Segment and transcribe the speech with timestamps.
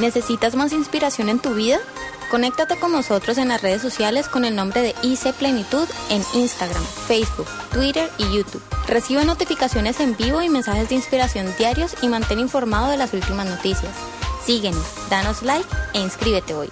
[0.00, 1.78] ¿Necesitas más inspiración en tu vida?
[2.30, 6.82] Conéctate con nosotros en las redes sociales con el nombre de IC Plenitud en Instagram,
[7.06, 8.62] Facebook, Twitter y YouTube.
[8.88, 13.46] Recibe notificaciones en vivo y mensajes de inspiración diarios y mantén informado de las últimas
[13.46, 13.94] noticias.
[14.42, 16.70] Síguenos, danos like e inscríbete hoy.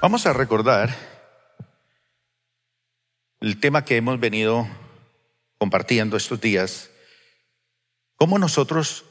[0.00, 0.96] Vamos a recordar
[3.40, 4.66] el tema que hemos venido
[5.58, 6.88] compartiendo estos días,
[8.16, 9.04] cómo nosotros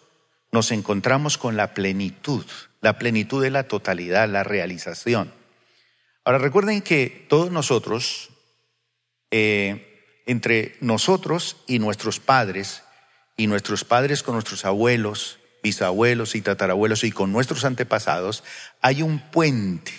[0.52, 2.45] nos encontramos con la plenitud,
[2.81, 5.31] la plenitud de la totalidad, la realización.
[6.23, 8.30] Ahora recuerden que todos nosotros,
[9.31, 12.84] eh, entre nosotros y nuestros padres,
[13.38, 18.44] y nuestros padres con nuestros abuelos, bisabuelos y tatarabuelos y con nuestros antepasados,
[18.81, 19.94] hay un puente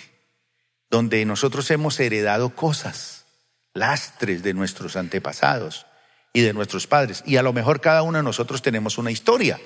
[0.89, 3.25] donde nosotros hemos heredado cosas,
[3.73, 5.87] lastres de nuestros antepasados
[6.33, 7.23] y de nuestros padres.
[7.25, 9.59] Y a lo mejor cada uno de nosotros tenemos una historia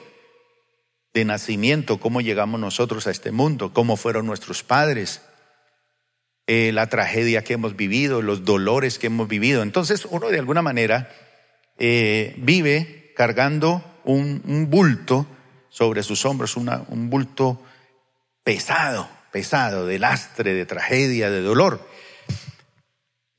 [1.15, 5.21] de nacimiento, cómo llegamos nosotros a este mundo, cómo fueron nuestros padres,
[6.45, 9.63] eh, la tragedia que hemos vivido, los dolores que hemos vivido.
[9.63, 11.09] Entonces uno de alguna manera
[11.77, 15.25] eh, vive cargando un, bulto
[15.69, 17.63] sobre sus hombros, un bulto
[18.43, 21.87] pesado, pesado, de lastre, de tragedia, de dolor.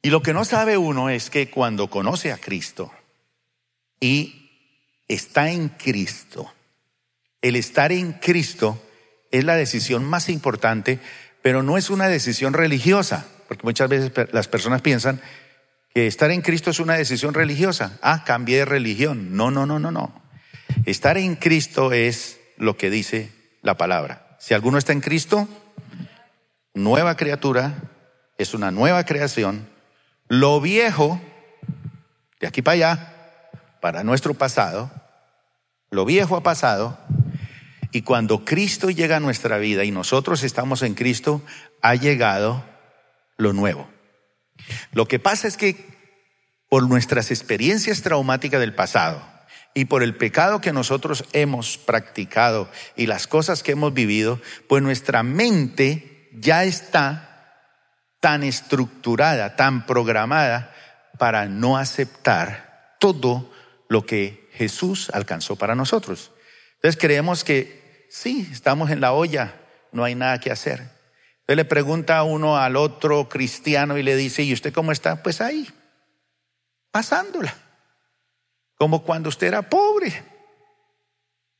[0.00, 2.90] Y lo que no sabe uno es que cuando conoce a Cristo
[4.00, 4.50] y
[5.08, 6.50] está en Cristo,
[7.48, 8.82] el estar en Cristo
[9.30, 10.98] es la decisión más importante,
[11.42, 15.20] pero no es una decisión religiosa, porque muchas veces las personas piensan
[15.94, 17.98] que estar en Cristo es una decisión religiosa.
[18.02, 19.36] Ah, cambié de religión.
[19.36, 20.22] No, no, no, no, no.
[20.84, 23.30] Estar en Cristo es lo que dice
[23.62, 24.36] la palabra.
[24.40, 25.48] Si alguno está en Cristo,
[26.74, 27.74] nueva criatura,
[28.38, 29.68] es una nueva creación.
[30.28, 31.20] Lo viejo,
[32.40, 33.12] de aquí para allá,
[33.80, 34.90] para nuestro pasado,
[35.90, 36.98] lo viejo ha pasado
[37.96, 41.40] y cuando Cristo llega a nuestra vida y nosotros estamos en Cristo,
[41.80, 42.62] ha llegado
[43.38, 43.88] lo nuevo.
[44.92, 45.82] Lo que pasa es que
[46.68, 49.26] por nuestras experiencias traumáticas del pasado
[49.72, 54.82] y por el pecado que nosotros hemos practicado y las cosas que hemos vivido, pues
[54.82, 57.72] nuestra mente ya está
[58.20, 60.70] tan estructurada, tan programada
[61.16, 63.50] para no aceptar todo
[63.88, 66.32] lo que Jesús alcanzó para nosotros.
[66.74, 69.54] Entonces creemos que Sí, estamos en la olla,
[69.92, 70.80] no hay nada que hacer.
[71.40, 75.22] Entonces le pregunta a uno al otro cristiano y le dice, ¿y usted cómo está?
[75.22, 75.68] Pues ahí,
[76.90, 77.54] pasándola.
[78.76, 80.24] Como cuando usted era pobre.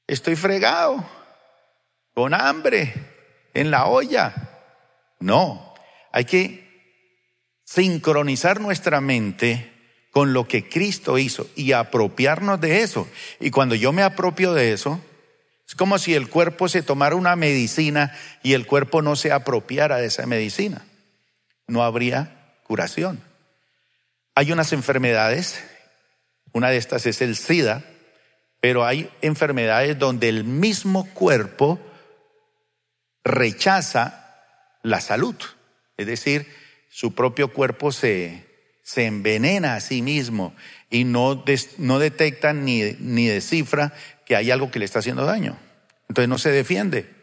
[0.07, 1.05] Estoy fregado,
[2.15, 2.93] con hambre,
[3.55, 4.35] en la olla.
[5.19, 5.75] No,
[6.13, 6.67] hay que
[7.65, 9.73] sincronizar nuestra mente
[10.11, 13.09] con lo que Cristo hizo y apropiarnos de eso.
[13.39, 15.01] Y cuando yo me apropio de eso,
[15.67, 19.97] es como si el cuerpo se tomara una medicina y el cuerpo no se apropiara
[19.97, 20.85] de esa medicina.
[21.67, 23.21] No habría curación.
[24.35, 25.65] Hay unas enfermedades,
[26.53, 27.85] una de estas es el SIDA,
[28.61, 31.81] pero hay enfermedades donde el mismo cuerpo
[33.25, 34.37] rechaza
[34.83, 35.35] la salud.
[35.97, 36.47] Es decir,
[36.91, 38.47] su propio cuerpo se,
[38.85, 40.55] se envenena a sí mismo
[40.91, 41.45] y no,
[41.79, 43.93] no detecta ni, ni descifra
[44.27, 45.57] que hay algo que le está haciendo daño.
[46.09, 47.15] Entonces no se defiende.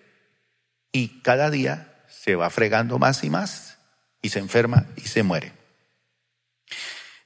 [0.91, 3.77] Y cada día se va fregando más y más
[4.21, 5.51] y se enferma y se muere.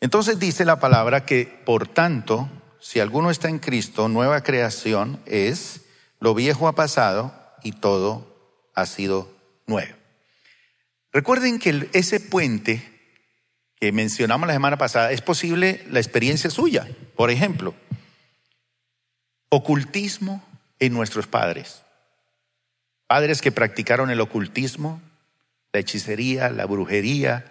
[0.02, 2.50] Entonces dice la palabra que, por tanto,
[2.80, 5.82] si alguno está en Cristo, nueva creación es,
[6.20, 7.34] lo viejo ha pasado
[7.64, 9.32] y todo ha sido
[9.66, 9.96] nuevo.
[11.12, 12.82] Recuerden que ese puente
[13.80, 16.88] que mencionamos la semana pasada es posible la experiencia suya.
[17.16, 17.76] Por ejemplo,
[19.50, 20.44] Ocultismo
[20.80, 21.84] en nuestros padres.
[23.08, 25.02] Padres que practicaron el ocultismo,
[25.72, 27.46] la hechicería, la brujería,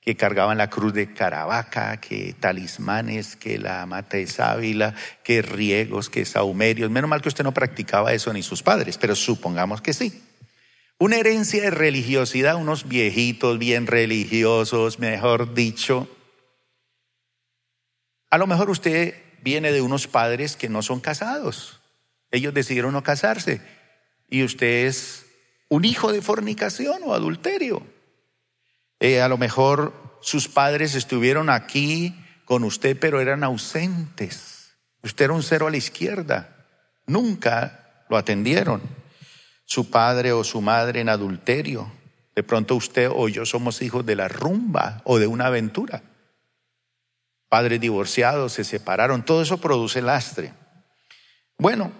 [0.00, 6.08] que cargaban la cruz de Caravaca, que talismanes, que la mata de sábila, que riegos,
[6.08, 6.90] que saumerios.
[6.90, 10.22] Menos mal que usted no practicaba eso ni sus padres, pero supongamos que sí.
[10.98, 16.08] Una herencia de religiosidad, unos viejitos bien religiosos, mejor dicho.
[18.30, 21.80] A lo mejor usted viene de unos padres que no son casados.
[22.30, 23.60] Ellos decidieron no casarse.
[24.28, 25.26] Y usted es
[25.68, 27.82] un hijo de fornicación o adulterio.
[29.00, 32.14] Eh, a lo mejor sus padres estuvieron aquí
[32.44, 34.74] con usted, pero eran ausentes.
[35.02, 36.66] Usted era un cero a la izquierda.
[37.06, 38.82] Nunca lo atendieron.
[39.64, 41.90] Su padre o su madre en adulterio.
[42.34, 46.02] De pronto usted o yo somos hijos de la rumba o de una aventura
[47.50, 50.54] padres divorciados, se separaron, todo eso produce lastre.
[51.58, 51.92] Bueno,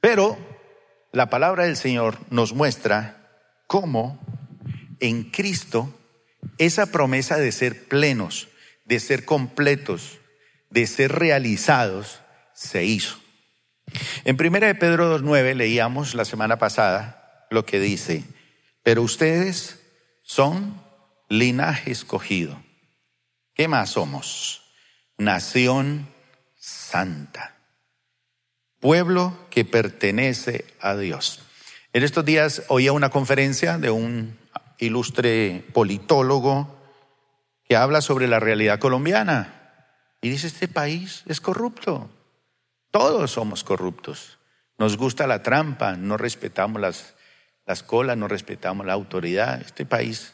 [0.00, 0.38] Pero
[1.12, 3.30] la palabra del Señor nos muestra
[3.66, 4.18] cómo
[5.00, 5.92] en Cristo
[6.58, 8.48] esa promesa de ser plenos,
[8.84, 10.18] de ser completos,
[10.70, 12.20] de ser realizados,
[12.54, 13.18] se hizo.
[14.24, 18.24] En 1 de Pedro 2.9 leíamos la semana pasada lo que dice,
[18.82, 19.80] pero ustedes
[20.22, 20.82] son
[21.28, 22.63] linaje escogido.
[23.54, 24.62] ¿Qué más somos?
[25.16, 26.08] Nación
[26.56, 27.56] santa,
[28.80, 31.40] pueblo que pertenece a Dios.
[31.92, 34.36] En estos días oía una conferencia de un
[34.78, 36.76] ilustre politólogo
[37.68, 39.64] que habla sobre la realidad colombiana
[40.20, 42.10] y dice, este país es corrupto.
[42.90, 44.38] Todos somos corruptos.
[44.78, 47.14] Nos gusta la trampa, no respetamos las,
[47.66, 49.60] las colas, no respetamos la autoridad.
[49.62, 50.33] Este país,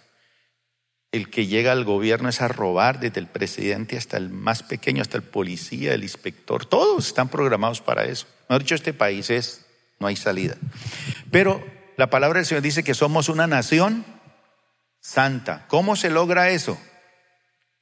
[1.12, 5.02] el que llega al gobierno es a robar desde el presidente hasta el más pequeño,
[5.02, 6.66] hasta el policía, el inspector.
[6.66, 8.26] Todos están programados para eso.
[8.48, 9.66] No dicho, este país es,
[9.98, 10.56] no hay salida.
[11.30, 11.64] Pero
[11.96, 14.04] la palabra del Señor dice que somos una nación
[15.00, 15.66] santa.
[15.66, 16.80] ¿Cómo se logra eso?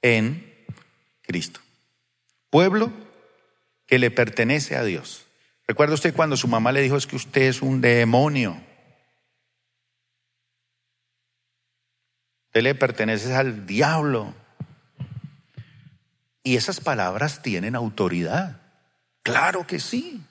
[0.01, 0.55] En
[1.23, 1.61] Cristo.
[2.49, 2.91] Pueblo
[3.87, 5.27] que le pertenece a Dios.
[5.67, 8.59] ¿Recuerda usted cuando su mamá le dijo es que usted es un demonio?
[12.63, 14.35] Le pertenece al diablo.
[16.43, 18.61] Y esas palabras tienen autoridad.
[19.23, 20.25] Claro que sí.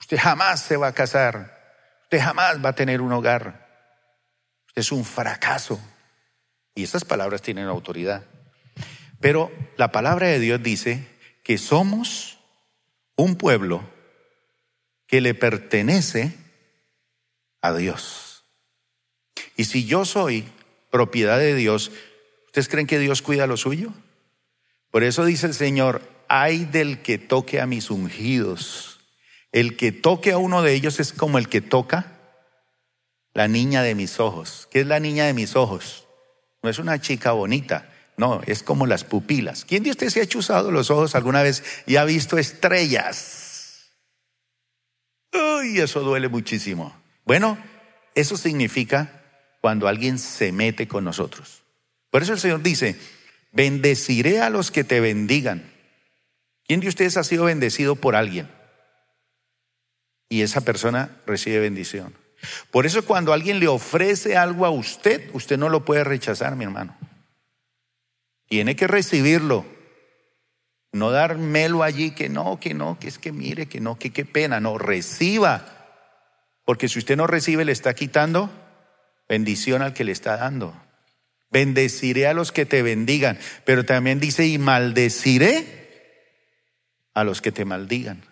[0.00, 1.58] Usted jamás se va a casar.
[2.04, 3.68] Usted jamás va a tener un hogar.
[4.68, 5.80] Usted es un fracaso.
[6.74, 8.24] Y esas palabras tienen autoridad.
[9.20, 11.06] Pero la palabra de Dios dice
[11.44, 12.38] que somos
[13.16, 13.88] un pueblo
[15.06, 16.36] que le pertenece
[17.60, 18.44] a Dios.
[19.56, 20.50] Y si yo soy
[20.90, 21.90] propiedad de Dios,
[22.46, 23.92] ¿ustedes creen que Dios cuida lo suyo?
[24.90, 29.00] Por eso dice el Señor, hay del que toque a mis ungidos.
[29.52, 32.18] El que toque a uno de ellos es como el que toca
[33.34, 34.68] la niña de mis ojos.
[34.70, 36.06] ¿Qué es la niña de mis ojos?
[36.62, 39.64] No es una chica bonita, no, es como las pupilas.
[39.64, 43.92] ¿Quién de ustedes se ha chuzado los ojos alguna vez y ha visto estrellas?
[45.32, 46.94] Uy, eso duele muchísimo.
[47.24, 47.56] Bueno,
[48.14, 49.19] eso significa
[49.60, 51.62] cuando alguien se mete con nosotros.
[52.10, 52.96] Por eso el Señor dice,
[53.52, 55.70] bendeciré a los que te bendigan.
[56.66, 58.50] ¿Quién de ustedes ha sido bendecido por alguien?
[60.28, 62.14] Y esa persona recibe bendición.
[62.70, 66.64] Por eso cuando alguien le ofrece algo a usted, usted no lo puede rechazar, mi
[66.64, 66.96] hermano.
[68.46, 69.66] Tiene que recibirlo.
[70.92, 74.24] No dármelo allí que no, que no, que es que mire, que no, que qué
[74.24, 74.58] pena.
[74.58, 75.66] No, reciba.
[76.64, 78.50] Porque si usted no recibe, le está quitando
[79.30, 80.74] bendición al que le está dando.
[81.50, 83.38] Bendeciré a los que te bendigan.
[83.64, 86.34] Pero también dice, y maldeciré
[87.14, 88.24] a los que te maldigan.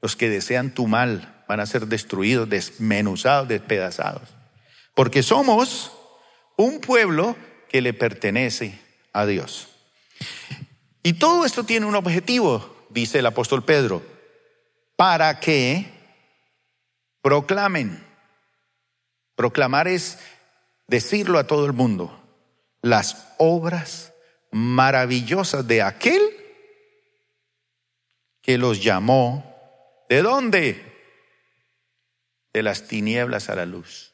[0.00, 4.30] Los que desean tu mal van a ser destruidos, desmenuzados, despedazados.
[4.94, 5.92] Porque somos
[6.56, 7.36] un pueblo
[7.68, 8.78] que le pertenece
[9.12, 9.68] a Dios.
[11.02, 14.02] Y todo esto tiene un objetivo, dice el apóstol Pedro,
[14.96, 15.86] para que
[17.20, 18.08] proclamen.
[19.38, 20.18] Proclamar es
[20.88, 22.20] decirlo a todo el mundo,
[22.82, 24.12] las obras
[24.50, 26.20] maravillosas de aquel
[28.42, 29.44] que los llamó.
[30.08, 30.84] ¿De dónde?
[32.52, 34.12] De las tinieblas a la luz.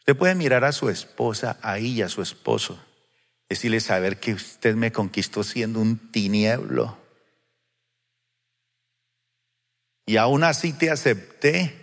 [0.00, 2.78] Usted puede mirar a su esposa ahí y a su esposo
[3.48, 6.98] Decirle saber que usted me conquistó siendo un tinieblo.
[10.04, 11.82] Y aún así te acepté.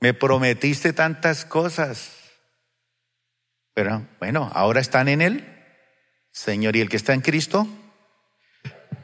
[0.00, 2.25] Me prometiste tantas cosas.
[3.76, 5.44] Pero bueno, ahora están en Él,
[6.32, 7.68] Señor, y el que está en Cristo.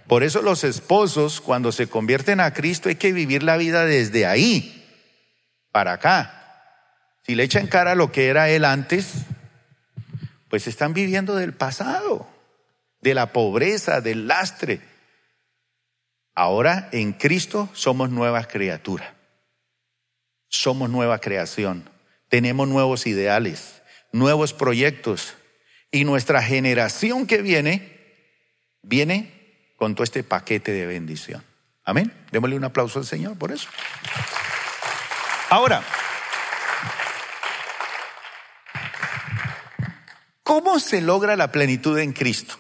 [0.07, 4.25] Por eso los esposos, cuando se convierten a Cristo, hay que vivir la vida desde
[4.25, 4.83] ahí,
[5.73, 7.19] para acá.
[7.27, 9.27] Si le echan cara a lo que era Él antes,
[10.49, 12.27] pues están viviendo del pasado,
[13.03, 14.81] de la pobreza, del lastre.
[16.35, 19.11] Ahora en Cristo somos nuevas criaturas,
[20.49, 21.91] somos nueva creación,
[22.31, 23.82] tenemos nuevos ideales,
[24.13, 25.35] nuevos proyectos
[25.91, 27.99] y nuestra generación que viene,
[28.83, 31.45] viene con todo este paquete de bendición.
[31.85, 32.13] Amén.
[32.31, 33.69] Démosle un aplauso al Señor por eso.
[35.51, 35.83] Ahora,
[40.53, 42.57] ¿Cómo se logra la plenitud en Cristo?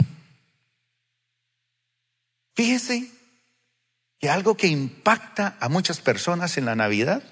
[2.54, 3.11] Fíjese
[4.18, 7.23] que algo que impacta a muchas personas en la Navidad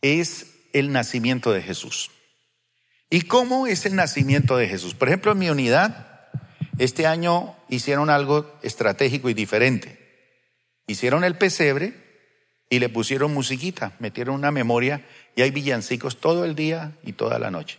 [0.00, 2.10] es el nacimiento de Jesús.
[3.14, 4.92] ¿Y cómo es el nacimiento de Jesús?
[4.92, 6.26] Por ejemplo, en mi unidad,
[6.78, 10.00] este año hicieron algo estratégico y diferente.
[10.88, 11.94] Hicieron el pesebre
[12.68, 15.06] y le pusieron musiquita, metieron una memoria
[15.36, 17.78] y hay villancicos todo el día y toda la noche.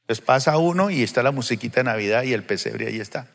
[0.00, 3.28] Entonces pasa uno y está la musiquita de Navidad y el pesebre ahí está.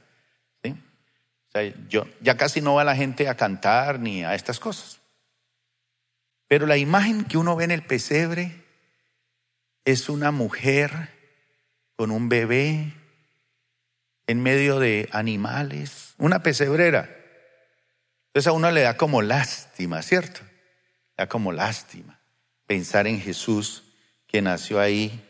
[0.61, 0.71] ¿sí?
[0.71, 4.99] O sea, yo, ya casi no va la gente a cantar ni a estas cosas.
[6.49, 8.65] Pero la imagen que uno ve en el pesebre
[9.85, 11.20] es una mujer
[12.01, 12.95] con un bebé
[14.25, 17.07] en medio de animales, una pesebrera.
[18.25, 20.41] Entonces a uno le da como lástima, ¿cierto?
[21.15, 22.19] Da como lástima
[22.65, 23.83] pensar en Jesús
[24.25, 25.23] que nació ahí.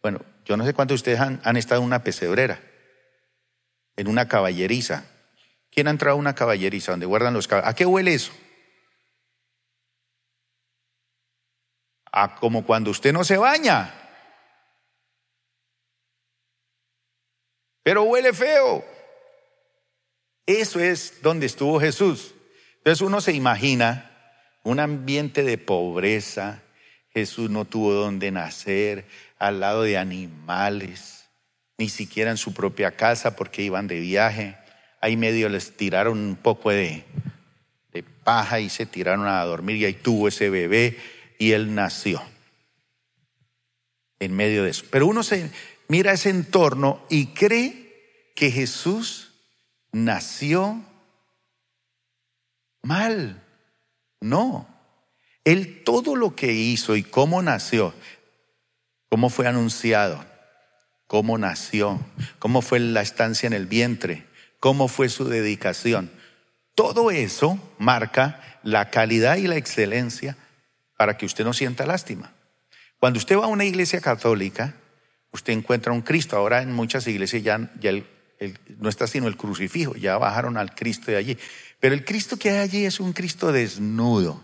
[0.00, 2.62] Bueno, yo no sé cuántos de ustedes han, estado en una pesebrera,
[3.96, 5.04] en una caballeriza.
[5.70, 7.68] ¿Quién ha entrado a una caballeriza donde guardan los caballos?
[7.68, 8.32] ¿A qué huele eso?
[12.10, 14.05] A como cuando usted no se baña.
[17.86, 18.84] Pero huele feo.
[20.44, 22.34] Eso es donde estuvo Jesús.
[22.78, 24.10] Entonces uno se imagina
[24.64, 26.62] un ambiente de pobreza.
[27.10, 29.04] Jesús no tuvo donde nacer,
[29.38, 31.28] al lado de animales,
[31.78, 34.56] ni siquiera en su propia casa porque iban de viaje.
[35.00, 37.04] Ahí medio les tiraron un poco de,
[37.92, 40.98] de paja y se tiraron a dormir y ahí tuvo ese bebé
[41.38, 42.20] y él nació
[44.18, 44.84] en medio de eso.
[44.90, 45.52] Pero uno se
[45.88, 49.32] mira ese entorno y cree que Jesús
[49.92, 50.82] nació
[52.82, 53.42] mal.
[54.20, 54.68] No.
[55.44, 57.94] Él todo lo que hizo y cómo nació,
[59.08, 60.24] cómo fue anunciado,
[61.06, 62.00] cómo nació,
[62.38, 64.26] cómo fue la estancia en el vientre,
[64.58, 66.10] cómo fue su dedicación.
[66.74, 70.36] Todo eso marca la calidad y la excelencia
[70.96, 72.32] para que usted no sienta lástima.
[72.98, 74.74] Cuando usted va a una iglesia católica,
[75.36, 76.36] usted encuentra un Cristo.
[76.36, 81.16] Ahora en muchas iglesias ya, no está sino el crucifijo, ya bajaron al Cristo de
[81.16, 81.38] allí.
[81.78, 84.42] Pero el Cristo que hay allí es un Cristo desnudo,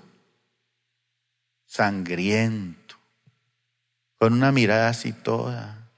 [1.66, 2.96] sangriento,
[4.18, 5.90] con una mirada así toda.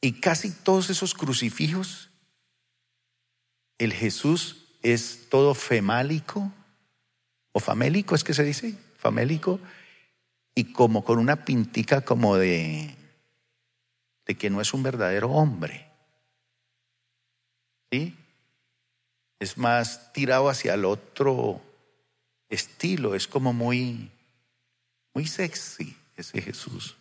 [0.00, 2.10] Y casi todos esos crucifijos,
[3.78, 6.52] el Jesús es todo femálico,
[7.52, 9.60] o famélico es que se dice, famélico,
[10.58, 12.94] y como con una pintica como de,
[14.26, 15.88] de que no es un verdadero hombre.
[17.90, 18.14] ¿Sí?
[19.38, 21.60] es más tirado hacia el otro
[22.48, 24.10] estilo, es como muy,
[25.14, 26.96] muy sexy ese Jesús.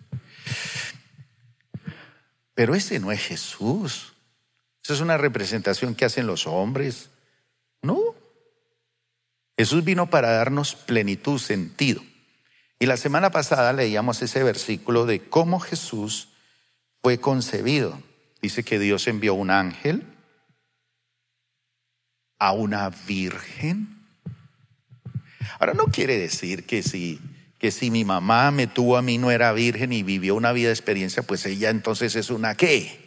[2.54, 4.14] Pero ese no es Jesús.
[4.84, 7.10] Esa es una representación que hacen los hombres.
[7.82, 8.00] No.
[9.58, 12.02] Jesús vino para darnos plenitud, sentido.
[12.80, 16.30] Y la semana pasada leíamos ese versículo de cómo Jesús
[17.02, 18.02] fue concebido.
[18.42, 20.06] Dice que Dios envió un ángel
[22.40, 23.98] a una virgen?
[25.60, 27.20] Ahora no quiere decir que si,
[27.58, 30.68] que si mi mamá me tuvo a mí no era virgen y vivió una vida
[30.68, 33.00] de experiencia, pues ella entonces es una qué.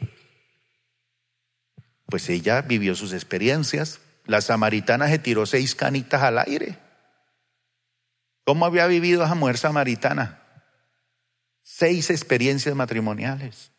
[2.07, 4.01] Pues ella vivió sus experiencias.
[4.27, 6.77] La samaritana se tiró seis canitas al aire.
[8.51, 10.43] ¿Cómo había vivido esa mujer samaritana?
[11.63, 13.71] Seis experiencias matrimoniales.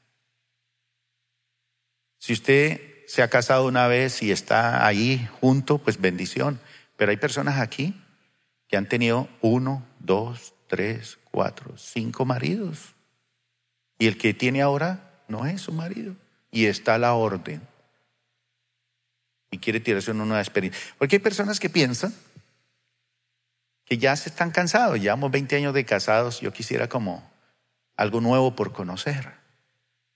[2.19, 6.57] Si usted se ha casado una vez y está ahí junto, pues bendición.
[6.95, 8.01] Pero hay personas aquí
[8.69, 12.95] que han tenido uno, dos, tres, cuatro, cinco maridos.
[13.99, 16.15] Y el que tiene ahora no es su marido.
[16.49, 17.61] Y está la orden.
[19.51, 20.81] Y quiere tirarse en una experiencia.
[20.97, 22.13] Porque hay personas que piensan
[23.91, 25.01] que ya se están cansados.
[25.01, 26.39] Llevamos 20 años de casados.
[26.39, 27.29] Yo quisiera como
[27.97, 29.33] algo nuevo por conocer.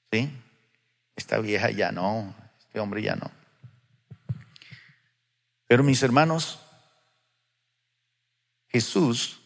[0.10, 0.32] ¿Sí?
[1.18, 3.30] Esta vieja ya no, este hombre ya no.
[5.68, 6.62] Pero mis hermanos,
[8.70, 9.42] Jesús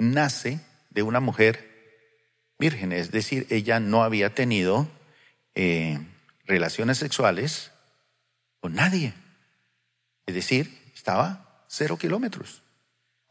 [0.00, 0.58] nace
[0.90, 2.10] de una mujer
[2.58, 4.88] virgen, es decir, ella no había tenido
[5.54, 6.04] eh,
[6.44, 7.70] relaciones sexuales
[8.58, 9.14] con nadie.
[10.26, 12.63] Es decir, estaba cero kilómetros.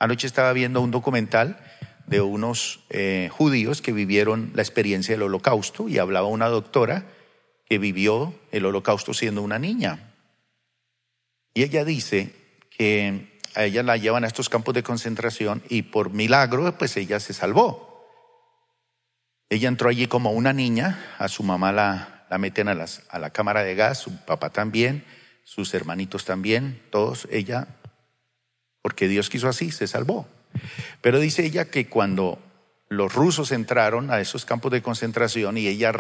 [0.04, 1.58] Anoche estaba viendo un documental
[2.08, 7.06] de unos eh, judíos que vivieron la experiencia del holocausto y hablaba una doctora
[7.70, 10.14] que vivió el holocausto siendo una niña.
[11.54, 12.36] Y ella dice
[12.70, 17.22] que a ella la llevan a estos campos de concentración y por milagro pues ella
[17.22, 18.06] se salvó.
[19.48, 23.20] Ella entró allí como una niña, a su mamá la, la meten a, las, a
[23.20, 25.06] la cámara de gas, su papá también,
[25.46, 27.70] sus hermanitos también, todos, ella,
[28.84, 30.28] porque Dios quiso así, se salvó.
[31.02, 32.38] Pero dice ella que cuando
[32.90, 35.92] los rusos entraron a esos campos de concentración y ella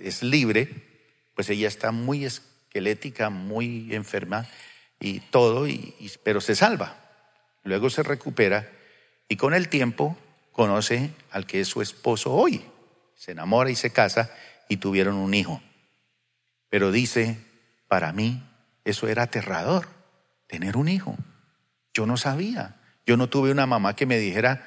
[0.00, 0.68] es libre,
[1.34, 4.46] pues ella está muy esquelética, muy enferma
[5.00, 5.66] y todo,
[6.22, 6.96] pero se salva.
[7.64, 8.70] luego se recupera
[9.26, 10.16] y con el tiempo
[10.52, 12.62] conoce al que es su esposo hoy.
[13.14, 14.30] Se enamora y se casa
[14.68, 15.62] y tuvieron un hijo.
[16.68, 17.38] Pero dice,
[17.88, 18.42] para mí
[18.84, 19.88] eso era aterrador,
[20.46, 21.16] tener un hijo.
[21.98, 22.76] Yo no sabía.
[23.06, 24.64] Yo no tuve una mamá que me dijera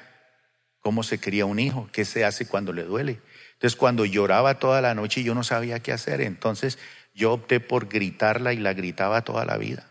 [0.80, 3.22] cómo se cría un hijo, qué se hace cuando le duele.
[3.54, 6.78] Entonces cuando lloraba toda la noche yo no sabía qué hacer, entonces
[7.14, 9.86] yo opté por gritarla y la gritaba toda la vida,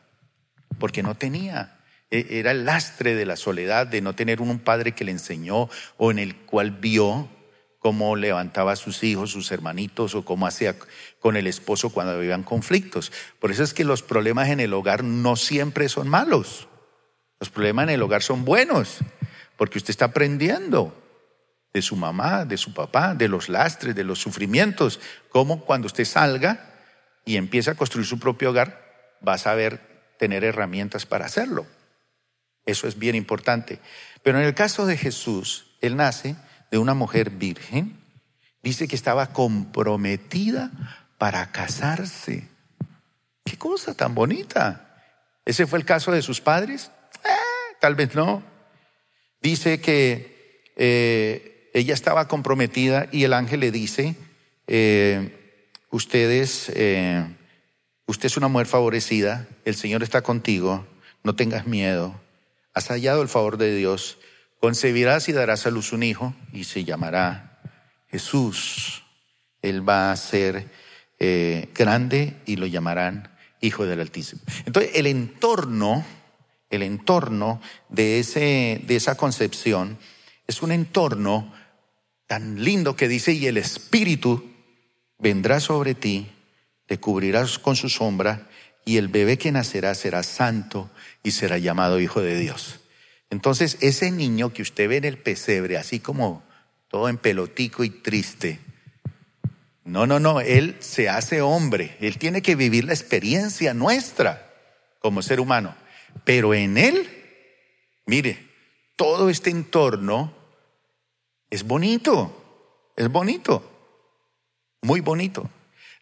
[0.78, 1.80] porque no tenía.
[2.12, 5.68] E, era el lastre de la soledad, de no tener un padre que le enseñó
[5.98, 7.28] o en el cual vio
[7.80, 10.76] cómo levantaba a sus hijos, sus hermanitos o cómo hacía
[11.20, 13.12] con el esposo cuando vivían conflictos.
[13.40, 16.68] Por eso es que los problemas en el hogar no siempre son malos.
[17.42, 19.00] Los problemas en el hogar son buenos,
[19.58, 20.96] porque usted está aprendiendo
[21.74, 26.06] de su mamá, de su papá, de los lastres, de los sufrimientos, cómo cuando usted
[26.06, 26.70] salga
[27.26, 31.66] y empiece a construir su propio hogar, va a saber tener herramientas para hacerlo.
[32.68, 33.80] Eso es bien importante.
[34.22, 36.36] Pero en el caso de Jesús, él nace
[36.70, 38.00] de una mujer virgen,
[38.62, 40.70] dice que estaba comprometida
[41.18, 42.48] para casarse.
[43.44, 44.96] Qué cosa tan bonita.
[45.44, 46.92] ¿Ese fue el caso de sus padres?
[47.82, 48.44] Eh, tal vez no.
[49.42, 54.16] Dice que eh, ella estaba comprometida y el ángel le dice,
[54.68, 56.70] eh, ustedes,
[58.06, 60.86] usted es una mujer favorecida, el Señor está contigo,
[61.24, 62.22] no tengas miedo,
[62.74, 64.18] has hallado el favor de Dios
[64.62, 67.60] Concebirás y darás a luz un hijo y se llamará
[68.12, 69.02] Jesús.
[69.64, 70.68] Él va a ser
[71.20, 74.44] eh, grande y lo llamarán Hijo del Altísimo.
[74.68, 76.06] Entonces, el entorno,
[76.72, 80.00] el entorno de, ese, de esa concepción
[80.48, 81.54] es un entorno
[82.28, 84.50] tan lindo que dice, y el Espíritu
[85.20, 86.28] vendrá sobre ti,
[86.88, 88.48] te cubrirás con su sombra,
[88.86, 90.90] y el bebé que nacerá será santo
[91.24, 92.80] y será llamado Hijo de Dios.
[93.30, 96.44] Entonces, ese niño que usted ve en el pesebre, así como
[96.88, 98.60] todo en pelotico y triste,
[99.84, 104.50] no, no, no, él se hace hombre, él tiene que vivir la experiencia nuestra
[105.00, 105.75] como ser humano,
[106.24, 107.10] pero en él,
[108.06, 108.48] mire,
[108.96, 110.34] todo este entorno
[111.50, 113.64] es bonito, es bonito,
[114.82, 115.50] muy bonito.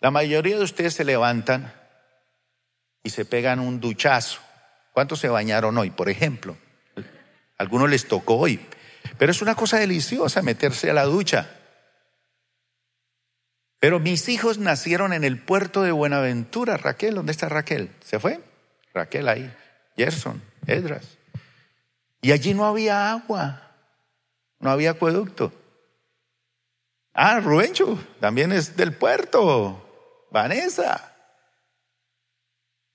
[0.01, 1.73] La mayoría de ustedes se levantan
[3.03, 4.39] y se pegan un duchazo.
[4.93, 6.57] ¿Cuántos se bañaron hoy, por ejemplo?
[7.59, 8.59] algunos les tocó hoy.
[9.17, 11.49] Pero es una cosa deliciosa meterse a la ducha.
[13.79, 16.77] Pero mis hijos nacieron en el puerto de Buenaventura.
[16.77, 17.91] Raquel, ¿dónde está Raquel?
[18.01, 18.39] ¿Se fue?
[18.93, 19.53] Raquel ahí.
[19.99, 21.17] Gerson, Edras.
[22.21, 23.61] Y allí no había agua.
[24.59, 25.51] No había acueducto.
[27.13, 30.27] Ah, Rubencho, también es del puerto.
[30.31, 31.13] Vanessa.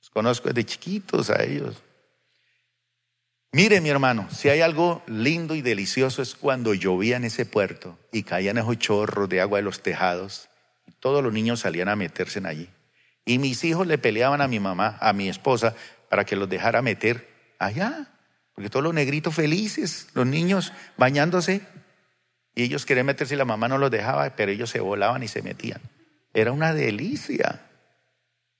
[0.00, 1.82] Los conozco desde chiquitos a ellos.
[3.52, 7.98] Mire mi hermano, si hay algo lindo y delicioso es cuando llovía en ese puerto
[8.12, 10.48] y caían esos chorros de agua de los tejados
[10.86, 12.70] y todos los niños salían a meterse en allí.
[13.26, 15.74] Y mis hijos le peleaban a mi mamá, a mi esposa,
[16.14, 18.07] para que los dejara meter allá.
[18.55, 21.62] Porque todos los negritos felices, los niños bañándose,
[22.55, 25.27] y ellos querían meterse y la mamá no los dejaba, pero ellos se volaban y
[25.27, 25.81] se metían.
[26.33, 27.66] Era una delicia,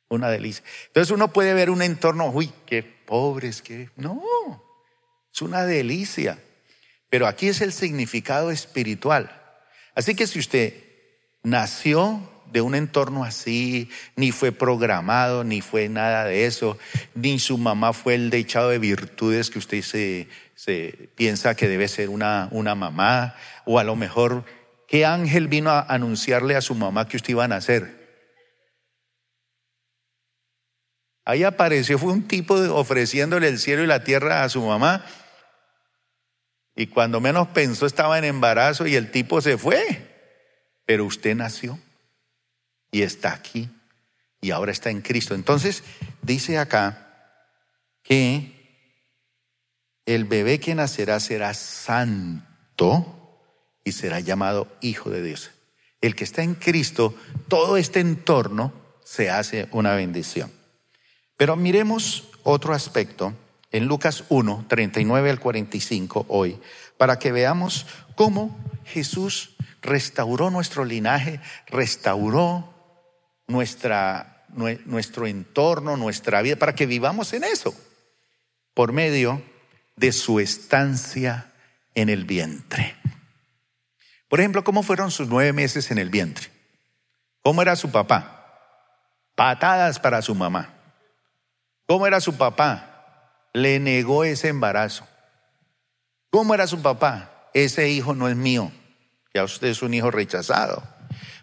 [0.09, 0.65] una delicia.
[0.89, 3.89] Entonces uno puede ver un entorno, uy, qué pobres, qué...
[3.95, 4.21] No,
[5.33, 6.41] es una delicia.
[7.09, 9.31] Pero aquí es el significado espiritual.
[9.95, 10.75] Así que si usted
[11.45, 16.79] nació de un entorno así, ni fue programado, ni fue nada de eso,
[17.15, 21.89] ni su mamá fue el dechado de virtudes que usted se, se piensa que debe
[21.89, 24.45] ser una, una mamá, o a lo mejor,
[24.89, 28.05] ¿qué ángel vino a anunciarle a su mamá que usted iba a nacer?
[31.25, 35.05] Ahí apareció, fue un tipo ofreciéndole el cielo y la tierra a su mamá
[36.77, 40.11] y cuando menos pensó estaba en embarazo y el tipo se fue.
[40.87, 41.79] Pero usted nació
[42.95, 43.69] y está aquí
[44.41, 45.35] y ahora está en Cristo.
[45.35, 45.83] Entonces
[46.23, 47.43] dice acá
[48.05, 48.55] que
[50.07, 53.51] el bebé que nacerá será santo
[53.83, 55.51] y será llamado hijo de Dios.
[56.01, 57.17] El que está en Cristo,
[57.49, 58.73] todo este entorno
[59.05, 60.53] se hace una bendición.
[61.37, 63.35] Pero miremos otro aspecto
[63.73, 66.61] en Lucas 1, 39 al 45 hoy,
[66.97, 72.74] para que veamos cómo Jesús restauró nuestro linaje, restauró
[73.47, 77.75] nuestra, nuestro entorno, nuestra vida, para que vivamos en eso,
[78.75, 79.43] por medio
[79.97, 81.53] de su estancia
[81.95, 82.97] en el vientre.
[84.29, 86.49] Por ejemplo, ¿cómo fueron sus nueve meses en el vientre?
[87.43, 88.61] ¿Cómo era su papá?
[89.35, 90.75] Patadas para su mamá.
[91.87, 92.91] ¿Cómo era su papá?
[93.55, 95.07] le negó ese embarazo.
[96.29, 97.49] ¿Cómo era su papá?
[97.55, 98.71] Ese hijo no es mío.
[99.33, 100.83] Ya usted es un hijo rechazado.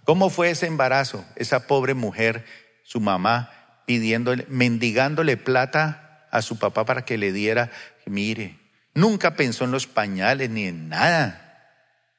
[0.04, 1.26] ¿Cómo fue ese embarazo?
[1.36, 2.46] Esa pobre mujer,
[2.84, 3.52] su mamá,
[3.86, 7.72] pidiéndole, mendigándole plata a su papá para que le diera,
[8.06, 8.60] mire,
[8.94, 11.42] nunca pensó en los pañales ni en nada.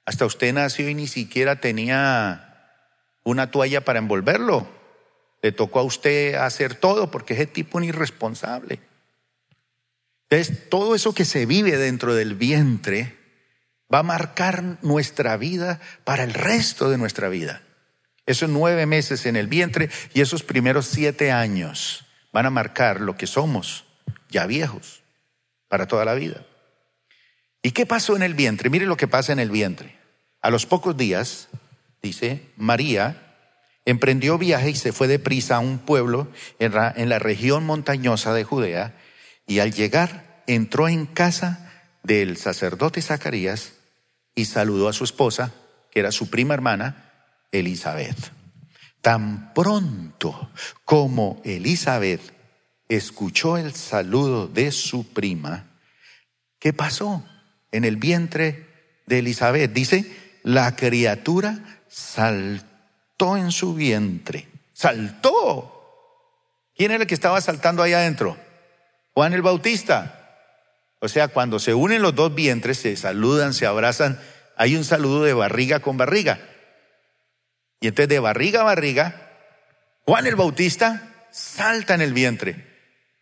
[0.05, 2.53] Hasta usted nació y ni siquiera tenía
[3.25, 4.69] una toalla para envolverlo.
[5.43, 8.81] Le tocó a usted hacer todo porque ese tipo un irresponsable.
[10.29, 13.19] Entonces, todo eso que se vive dentro del vientre
[13.93, 17.61] va a marcar nuestra vida para el resto de nuestra vida.
[18.27, 23.17] Esos nueve meses en el vientre y esos primeros siete años van a marcar lo
[23.17, 23.85] que somos,
[24.29, 25.03] ya viejos,
[25.69, 26.45] para toda la vida.
[27.63, 28.71] ¿Y qué pasó en el vientre?
[28.71, 29.97] Mire lo que pasa en el vientre.
[30.41, 31.49] A los pocos días,
[32.03, 33.37] dice, María
[33.85, 38.33] emprendió viaje y se fue deprisa a un pueblo en la, en la región montañosa
[38.35, 38.95] de Judea
[39.47, 43.75] y al llegar entró en casa del sacerdote Zacarías
[44.35, 45.53] y saludó a su esposa,
[45.91, 47.12] que era su prima hermana,
[47.53, 48.33] Elizabeth.
[49.01, 50.51] Tan pronto
[50.85, 52.21] como Elizabeth
[52.89, 55.67] escuchó el saludo de su prima,
[56.59, 57.25] ¿qué pasó
[57.71, 58.67] en el vientre
[59.07, 59.73] de Elizabeth?
[59.73, 64.49] Dice, la criatura saltó en su vientre.
[64.73, 65.69] Saltó.
[66.75, 68.37] ¿Quién era el que estaba saltando ahí adentro?
[69.15, 70.19] Juan el Bautista.
[71.01, 74.21] O sea, cuando se unen los dos vientres, se saludan, se abrazan,
[74.57, 76.41] hay un saludo de barriga con barriga.
[77.83, 79.29] Y entonces de barriga a barriga,
[80.07, 82.65] Juan el Bautista salta en el vientre.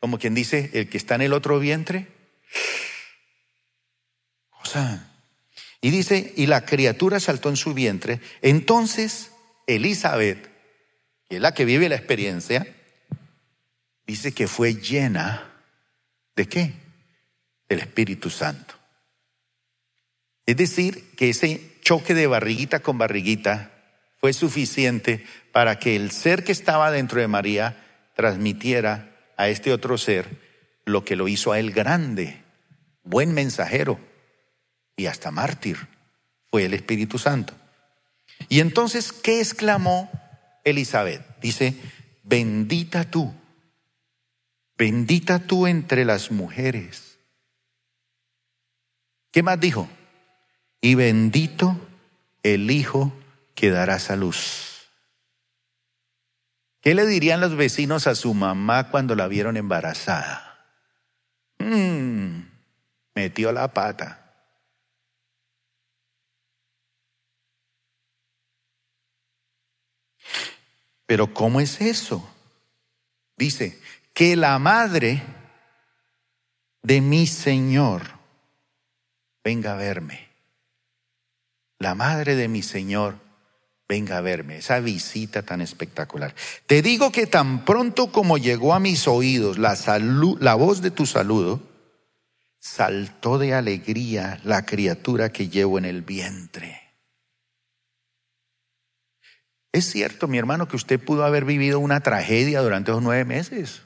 [0.01, 2.09] Como quien dice, el que está en el otro vientre.
[4.62, 5.11] O sea,
[5.81, 8.20] y dice, y la criatura saltó en su vientre.
[8.42, 9.33] Entonces
[9.66, 10.51] Elizabeth,
[11.31, 12.66] que es la que vive la experiencia,
[14.07, 15.55] dice que fue llena
[16.37, 16.75] de qué?
[17.66, 18.75] Del Espíritu Santo.
[20.44, 23.70] Es decir, que ese choque de barriguita con barriguita
[24.21, 29.97] fue suficiente para que el ser que estaba dentro de María transmitiera a este otro
[29.97, 30.29] ser
[30.85, 32.43] lo que lo hizo a él grande,
[33.03, 33.99] buen mensajero
[34.97, 35.79] y hasta mártir.
[36.51, 37.55] Fue el Espíritu Santo.
[38.49, 40.11] Y entonces, ¿qué exclamó
[40.65, 41.23] Elizabeth?
[41.41, 41.75] Dice,
[42.23, 43.33] bendita tú,
[44.77, 47.19] bendita tú entre las mujeres.
[49.31, 49.89] ¿Qué más dijo?
[50.81, 51.79] Y bendito
[52.43, 53.13] el Hijo
[53.61, 54.88] que darás a luz.
[56.81, 60.66] ¿Qué le dirían los vecinos a su mamá cuando la vieron embarazada?
[61.59, 62.40] Mmm,
[63.14, 64.16] metió la pata.
[71.05, 72.35] Pero ¿cómo es eso?
[73.37, 73.79] Dice,
[74.14, 75.23] que la madre
[76.81, 78.05] de mi Señor
[79.44, 80.31] venga a verme.
[81.79, 83.30] La madre de mi Señor
[83.90, 86.33] venga a verme, esa visita tan espectacular.
[86.66, 89.76] Te digo que tan pronto como llegó a mis oídos la,
[90.38, 91.61] la voz de tu saludo,
[92.61, 96.81] saltó de alegría la criatura que llevo en el vientre.
[99.72, 103.83] Es cierto, mi hermano, que usted pudo haber vivido una tragedia durante esos nueve meses.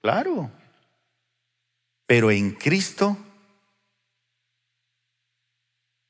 [0.00, 0.50] Claro.
[2.06, 3.18] Pero en Cristo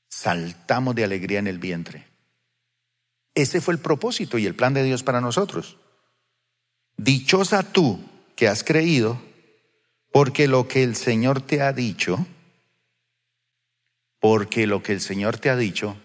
[0.09, 2.10] saltamos de alegría en el vientre.
[3.35, 5.77] Ese fue el propósito y el plan de Dios para nosotros.
[6.97, 8.01] Dichosa tú
[8.37, 9.21] que has creído,
[10.13, 12.27] porque lo que el Señor te ha dicho,
[14.19, 15.97] porque lo que el Señor te ha dicho,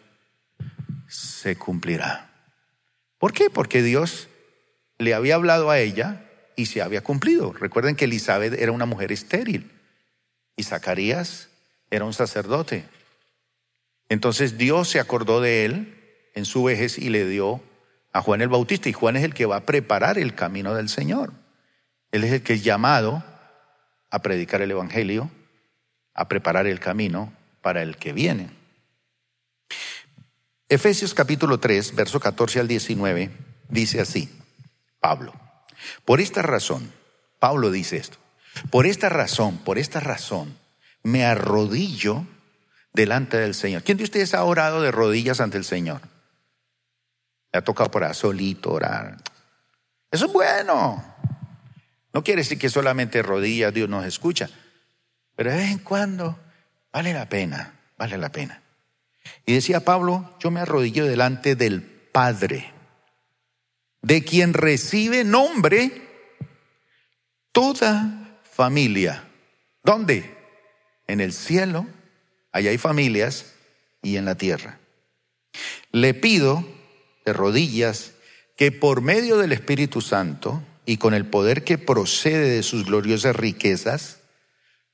[1.07, 2.31] se cumplirá.
[3.17, 3.49] ¿Por qué?
[3.49, 4.27] Porque Dios
[4.97, 7.53] le había hablado a ella y se había cumplido.
[7.53, 9.71] Recuerden que Elizabeth era una mujer estéril
[10.55, 11.49] y Zacarías
[11.89, 12.85] era un sacerdote.
[14.09, 15.94] Entonces Dios se acordó de él
[16.35, 17.61] en su vejez y le dio
[18.13, 18.87] a Juan el Bautista.
[18.89, 21.33] Y Juan es el que va a preparar el camino del Señor.
[22.11, 23.23] Él es el que es llamado
[24.11, 25.29] a predicar el Evangelio,
[26.13, 28.49] a preparar el camino para el que viene.
[30.69, 33.31] Efesios capítulo 3, verso 14 al 19,
[33.69, 34.29] dice así,
[34.99, 35.33] Pablo,
[36.05, 36.91] por esta razón,
[37.39, 38.17] Pablo dice esto,
[38.71, 40.57] por esta razón, por esta razón,
[41.03, 42.25] me arrodillo
[42.93, 43.83] delante del Señor.
[43.83, 46.01] ¿Quién de ustedes ha orado de rodillas ante el Señor?
[47.55, 49.15] Le ha tocado por ahí solito orar.
[50.11, 51.15] Eso es bueno.
[52.11, 54.49] No quiere decir que solamente rodillas Dios nos escucha,
[55.37, 56.37] pero de vez en cuando
[56.91, 58.61] vale la pena, vale la pena.
[59.45, 62.73] Y decía Pablo, yo me arrodillo delante del Padre,
[64.01, 66.09] de quien recibe nombre
[67.53, 69.23] toda familia.
[69.81, 70.29] ¿Dónde?
[71.07, 71.87] En el cielo,
[72.51, 73.53] allá hay familias
[74.01, 74.77] y en la tierra.
[75.93, 76.74] Le pido
[77.25, 78.11] de rodillas
[78.55, 83.35] que por medio del Espíritu Santo y con el poder que procede de sus gloriosas
[83.35, 84.19] riquezas,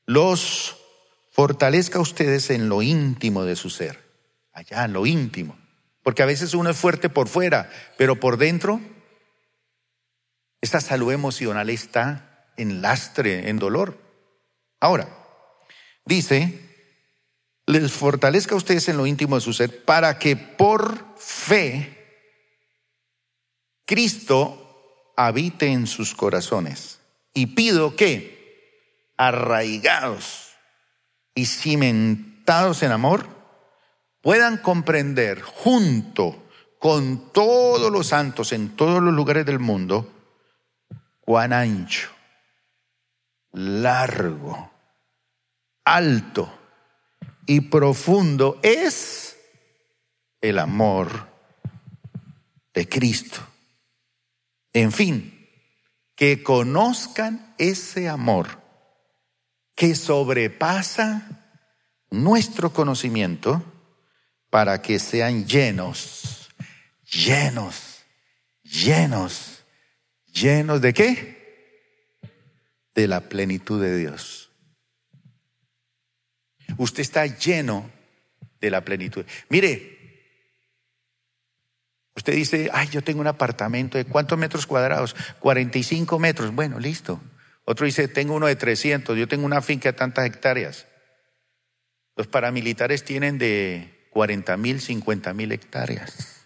[0.06, 0.78] los
[1.32, 4.00] fortalezca a ustedes en lo íntimo de su ser,
[4.54, 5.58] allá en lo íntimo.
[6.04, 8.82] Porque a veces uno es fuerte por fuera, pero por dentro,
[10.62, 13.98] esta salud emocional está en lastre, en dolor.
[14.80, 15.08] Ahora,
[16.06, 16.60] dice,
[17.68, 22.01] les fortalezca a ustedes en lo íntimo de su ser para que por fe
[23.86, 24.62] Cristo
[25.16, 27.00] habite en sus corazones.
[27.34, 30.50] Y pido que, arraigados
[31.36, 33.28] y cimentados en amor,
[34.22, 36.44] puedan comprender junto
[36.80, 40.12] con todos los santos en todos los lugares del mundo
[41.20, 42.10] cuán ancho,
[43.52, 44.72] largo,
[45.86, 46.52] alto
[47.46, 49.38] y profundo es
[50.42, 51.28] el amor
[52.74, 53.51] de Cristo
[54.74, 55.50] en fin,
[56.16, 58.62] que conozcan ese amor
[59.76, 61.58] que sobrepasa
[62.12, 63.64] nuestro conocimiento
[64.50, 66.50] para que sean llenos,
[67.06, 68.06] llenos,
[68.62, 69.64] llenos,
[70.28, 72.20] llenos de qué?
[72.94, 74.52] De la plenitud de Dios.
[76.78, 77.90] Usted está lleno
[78.60, 79.26] de la plenitud.
[79.50, 80.01] Mire,
[82.22, 85.16] Usted dice, ay, yo tengo un apartamento de cuántos metros cuadrados?
[85.40, 86.54] 45 metros.
[86.54, 87.20] Bueno, listo.
[87.66, 90.86] Otro dice, tengo uno de 300, yo tengo una finca de tantas hectáreas.
[92.16, 96.46] Los paramilitares tienen de 40 mil, 50 mil hectáreas.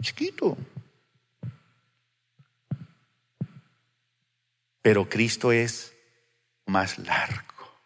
[0.00, 0.56] Chiquito.
[4.80, 5.92] Pero Cristo es
[6.64, 7.82] más largo,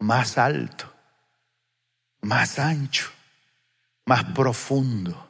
[0.00, 0.92] más alto,
[2.20, 3.10] más ancho,
[4.04, 5.27] más profundo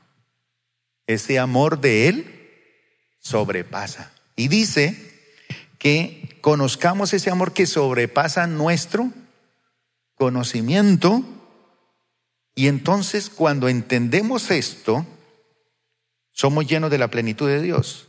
[1.09, 2.35] ese amor de Él
[3.19, 4.13] sobrepasa.
[4.37, 4.97] Y dice
[5.79, 9.11] que conozcamos ese amor que sobrepasa nuestro
[10.15, 11.25] conocimiento.
[12.55, 15.07] Y entonces cuando entendemos esto,
[16.31, 18.07] somos llenos de la plenitud de Dios.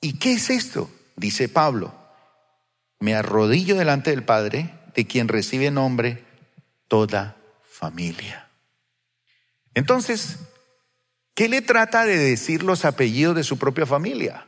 [0.00, 0.90] ¿Y qué es esto?
[1.14, 1.94] Dice Pablo,
[3.00, 6.24] me arrodillo delante del Padre, de quien recibe nombre
[6.88, 8.48] toda familia.
[9.74, 10.38] Entonces,
[11.34, 14.46] ¿Qué le trata de decir los apellidos de su propia familia?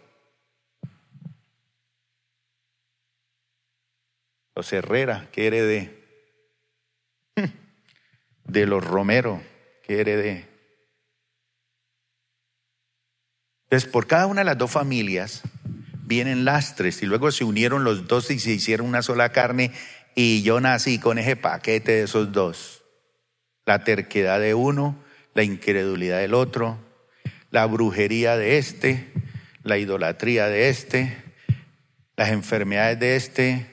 [4.54, 6.04] Los Herrera, que heredé.
[8.44, 9.42] De los Romero,
[9.82, 10.48] que heredé.
[13.64, 15.42] Entonces, por cada una de las dos familias
[16.04, 19.72] vienen lastres y luego se unieron los dos y se hicieron una sola carne
[20.14, 22.84] y yo nací con ese paquete de esos dos.
[23.64, 25.04] La terquedad de uno
[25.36, 26.78] la incredulidad del otro,
[27.50, 29.12] la brujería de este,
[29.62, 31.14] la idolatría de este,
[32.16, 33.66] las enfermedades de este.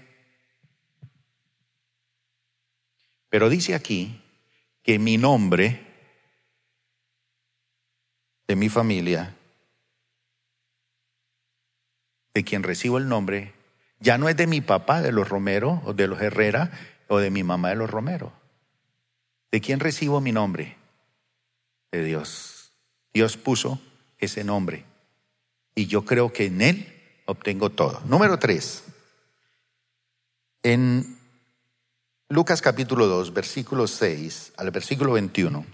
[3.29, 4.21] Pero dice aquí
[4.83, 5.79] que mi nombre
[8.45, 9.33] de mi familia,
[12.33, 13.53] de quien recibo el nombre,
[14.01, 16.71] ya no es de mi papá, de los Romero, o de los Herrera,
[17.07, 18.33] o de mi mamá de los Romero.
[19.49, 20.82] ¿De quién recibo mi nombre?
[22.01, 22.71] Dios.
[23.13, 23.79] Dios puso
[24.17, 24.85] ese nombre
[25.75, 26.93] y yo creo que en Él
[27.25, 28.01] obtengo todo.
[28.05, 28.83] Número tres,
[30.63, 31.17] en
[32.29, 35.65] Lucas capítulo 2, versículo 6 al versículo 21.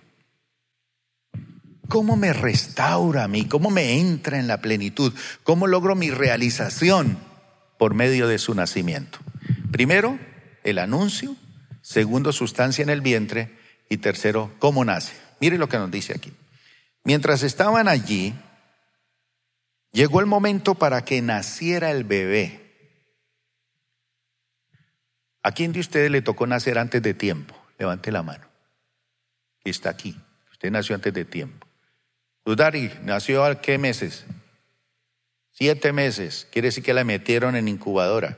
[1.88, 3.46] ¿Cómo me restaura a mí?
[3.48, 5.14] ¿Cómo me entra en la plenitud?
[5.44, 7.18] ¿Cómo logro mi realización
[7.78, 9.20] por medio de su nacimiento?
[9.72, 10.20] Primero,
[10.64, 11.36] el anuncio.
[11.82, 13.58] Segundo, sustancia en el vientre.
[13.90, 15.14] Y tercero, cómo nace.
[15.40, 16.34] Mire lo que nos dice aquí.
[17.04, 18.34] Mientras estaban allí,
[19.92, 22.70] llegó el momento para que naciera el bebé.
[25.42, 27.56] ¿A quién de ustedes le tocó nacer antes de tiempo?
[27.78, 28.46] Levante la mano.
[29.64, 30.20] Está aquí.
[30.52, 31.68] Usted nació antes de tiempo.
[32.44, 34.26] Dudari nació a qué meses?
[35.52, 36.48] Siete meses.
[36.52, 38.38] Quiere decir que la metieron en incubadora.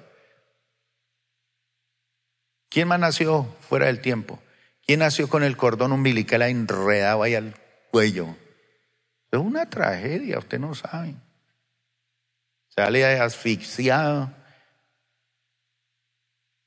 [2.69, 4.41] ¿Quién más nació fuera del tiempo?
[4.85, 7.55] ¿Quién nació con el cordón umbilical enredado ahí al
[7.91, 8.35] cuello?
[9.31, 11.15] Es una tragedia, usted no sabe.
[12.69, 14.33] Sale asfixiado.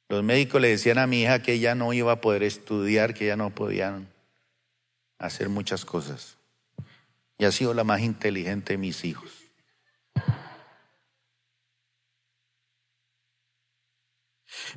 [0.09, 3.24] Los médicos le decían a mi hija que ella no iba a poder estudiar, que
[3.24, 4.00] ella no podía
[5.18, 6.37] hacer muchas cosas.
[7.38, 9.31] Y ha sido la más inteligente de mis hijos.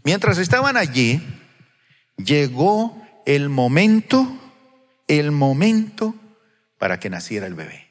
[0.03, 1.21] Mientras estaban allí,
[2.17, 4.25] llegó el momento,
[5.09, 6.15] el momento
[6.77, 7.89] para que naciera el bebé.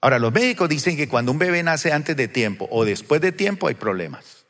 [0.00, 3.30] Ahora, los médicos dicen que cuando un bebé nace antes de tiempo o después de
[3.30, 4.46] tiempo hay problemas.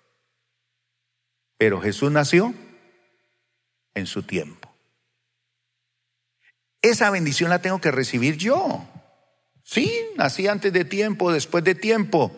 [1.58, 2.54] Pero Jesús nació
[3.94, 4.72] en su tiempo.
[6.80, 8.88] Esa bendición la tengo que recibir yo.
[9.64, 12.30] Sí, nací antes de tiempo, después de tiempo.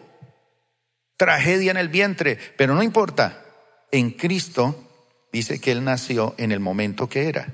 [1.18, 3.44] Tragedia en el vientre, pero no importa.
[3.90, 7.52] En Cristo dice que Él nació en el momento que era.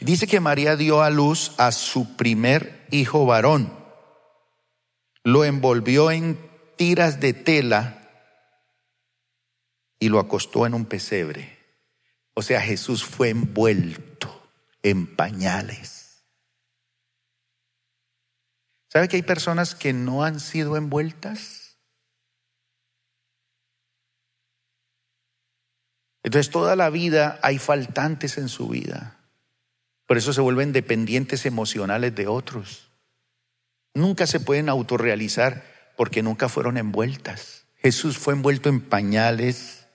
[0.00, 3.72] Dice que María dio a luz a su primer hijo varón.
[5.22, 6.38] Lo envolvió en
[6.76, 8.10] tiras de tela
[9.98, 11.58] y lo acostó en un pesebre.
[12.34, 14.50] O sea, Jesús fue envuelto
[14.82, 16.24] en pañales.
[18.88, 21.78] ¿Sabe que hay personas que no han sido envueltas?
[26.22, 29.13] Entonces toda la vida hay faltantes en su vida.
[30.06, 32.90] Por eso se vuelven dependientes emocionales de otros.
[33.94, 35.64] Nunca se pueden autorrealizar
[35.96, 37.66] porque nunca fueron envueltas.
[37.76, 39.86] Jesús fue envuelto en pañales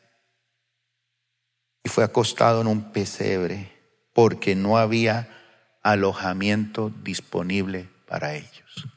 [1.84, 3.72] y fue acostado en un pesebre
[4.13, 5.30] porque no había
[5.84, 8.88] alojamiento disponible para ellos.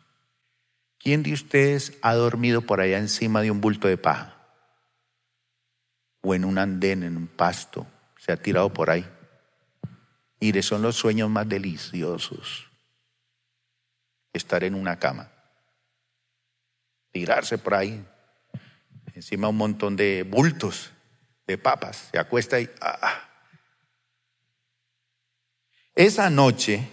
[0.98, 4.37] ¿Quién de ustedes ha dormido por allá encima de un bulto de paja?
[6.20, 7.87] O en un andén, en un pasto,
[8.18, 9.05] se ha tirado por ahí.
[10.42, 12.68] Mire, son los sueños más deliciosos.
[14.33, 15.31] Estar en una cama,
[17.12, 18.05] tirarse por ahí,
[19.14, 20.90] encima un montón de bultos,
[21.46, 22.68] de papas, se acuesta y...
[22.81, 23.28] Ah, ah.
[25.94, 26.88] Esa noche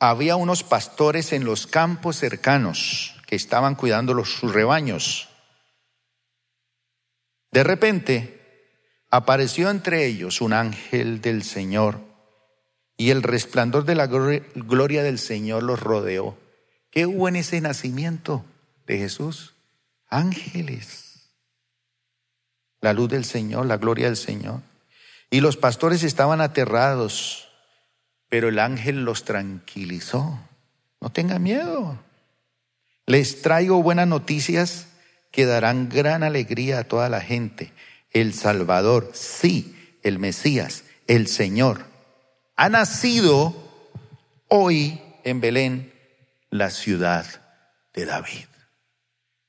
[0.00, 5.28] había unos pastores en los campos cercanos que estaban cuidando los, sus rebaños.
[7.52, 8.74] De repente
[9.08, 12.05] apareció entre ellos un ángel del Señor
[12.96, 16.36] y el resplandor de la gloria del Señor los rodeó.
[16.90, 18.44] ¿Qué hubo en ese nacimiento
[18.86, 19.54] de Jesús?
[20.08, 21.30] Ángeles.
[22.80, 24.60] La luz del Señor, la gloria del Señor.
[25.30, 27.48] Y los pastores estaban aterrados,
[28.28, 30.38] pero el ángel los tranquilizó.
[31.00, 31.98] No tengan miedo.
[33.04, 34.86] Les traigo buenas noticias
[35.32, 37.72] que darán gran alegría a toda la gente.
[38.10, 41.95] El Salvador, sí, el Mesías, el Señor
[42.56, 43.54] ha nacido
[44.48, 45.92] hoy en Belén,
[46.50, 47.26] la ciudad
[47.92, 48.46] de David.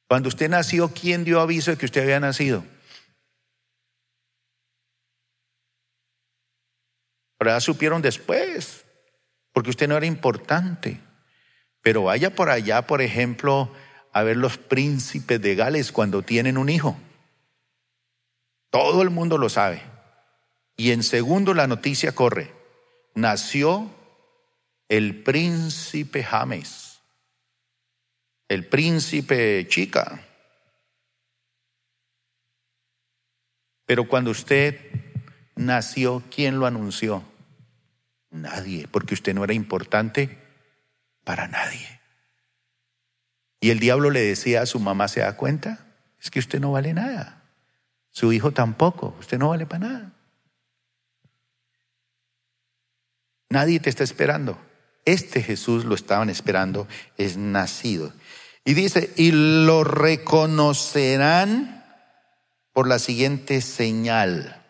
[0.07, 2.65] Cuando usted nació, ¿quién dio aviso de que usted había nacido?
[7.39, 8.85] Ahora supieron después,
[9.53, 10.99] porque usted no era importante.
[11.81, 13.71] Pero vaya por allá, por ejemplo,
[14.11, 16.97] a ver los príncipes de Gales cuando tienen un hijo.
[18.69, 19.81] Todo el mundo lo sabe.
[20.75, 22.56] Y en segundo la noticia corre
[23.17, 23.89] nació
[24.89, 26.99] el príncipe James,
[28.47, 30.21] el príncipe chica.
[33.85, 34.79] Pero cuando usted
[35.55, 37.23] nació, ¿quién lo anunció?
[38.29, 40.37] Nadie, porque usted no era importante
[41.23, 41.99] para nadie.
[43.59, 45.87] Y el diablo le decía a su mamá, ¿se da cuenta?
[46.21, 47.41] Es que usted no vale nada.
[48.11, 50.16] Su hijo tampoco, usted no vale para nada.
[53.49, 54.59] Nadie te está esperando.
[55.05, 58.11] Este Jesús lo estaban esperando, es nacido.
[58.65, 61.85] Y dice, y lo reconocerán
[62.73, 64.61] por la siguiente señal.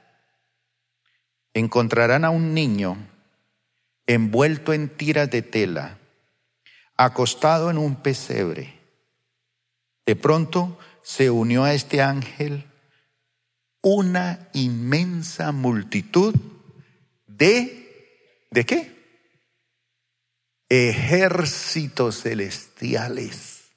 [1.53, 2.97] Encontrarán a un niño
[4.05, 5.97] envuelto en tiras de tela,
[6.95, 8.79] acostado en un pesebre.
[10.05, 12.65] De pronto se unió a este ángel
[13.81, 16.35] una inmensa multitud
[17.25, 17.86] de
[18.49, 18.95] ¿De qué?
[20.69, 23.71] Ejércitos celestiales.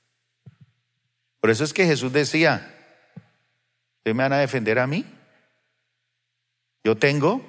[1.41, 2.75] Por eso es que Jesús decía,
[3.99, 5.05] ¿ustedes me van a defender a mí?
[6.85, 7.43] Yo tengo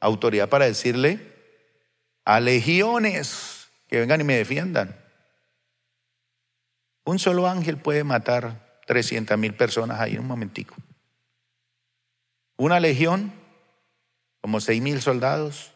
[0.00, 1.20] autoridad para decirle
[2.24, 4.96] a legiones que vengan y me defiendan.
[7.04, 10.74] Un solo ángel puede matar 300 mil personas ahí en un momentico.
[12.56, 13.32] Una legión,
[14.40, 15.71] como seis mil soldados,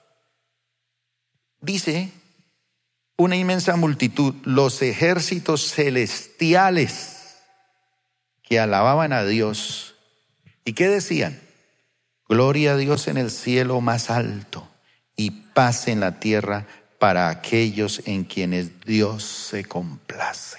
[1.66, 2.12] dice
[3.18, 7.36] una inmensa multitud, los ejércitos celestiales
[8.42, 9.94] que alababan a Dios.
[10.64, 11.40] ¿Y qué decían?
[12.28, 14.68] Gloria a Dios en el cielo más alto
[15.16, 16.66] y paz en la tierra
[16.98, 20.58] para aquellos en quienes Dios se complace.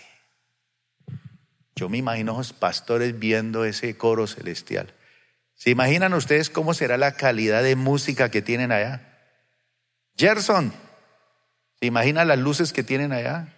[1.75, 4.93] Yo me imagino los pastores viendo ese coro celestial.
[5.55, 9.17] ¿Se imaginan ustedes cómo será la calidad de música que tienen allá?
[10.15, 10.73] Gerson,
[11.79, 13.53] ¿se imagina las luces que tienen allá?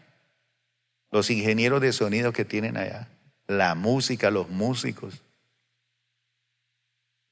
[1.11, 3.09] Los ingenieros de sonido que tienen allá,
[3.47, 5.21] la música, los músicos,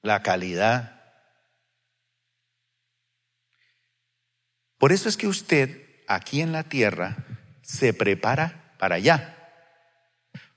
[0.01, 1.01] la calidad.
[4.77, 7.17] Por eso es que usted aquí en la tierra
[7.61, 9.33] se prepara para allá.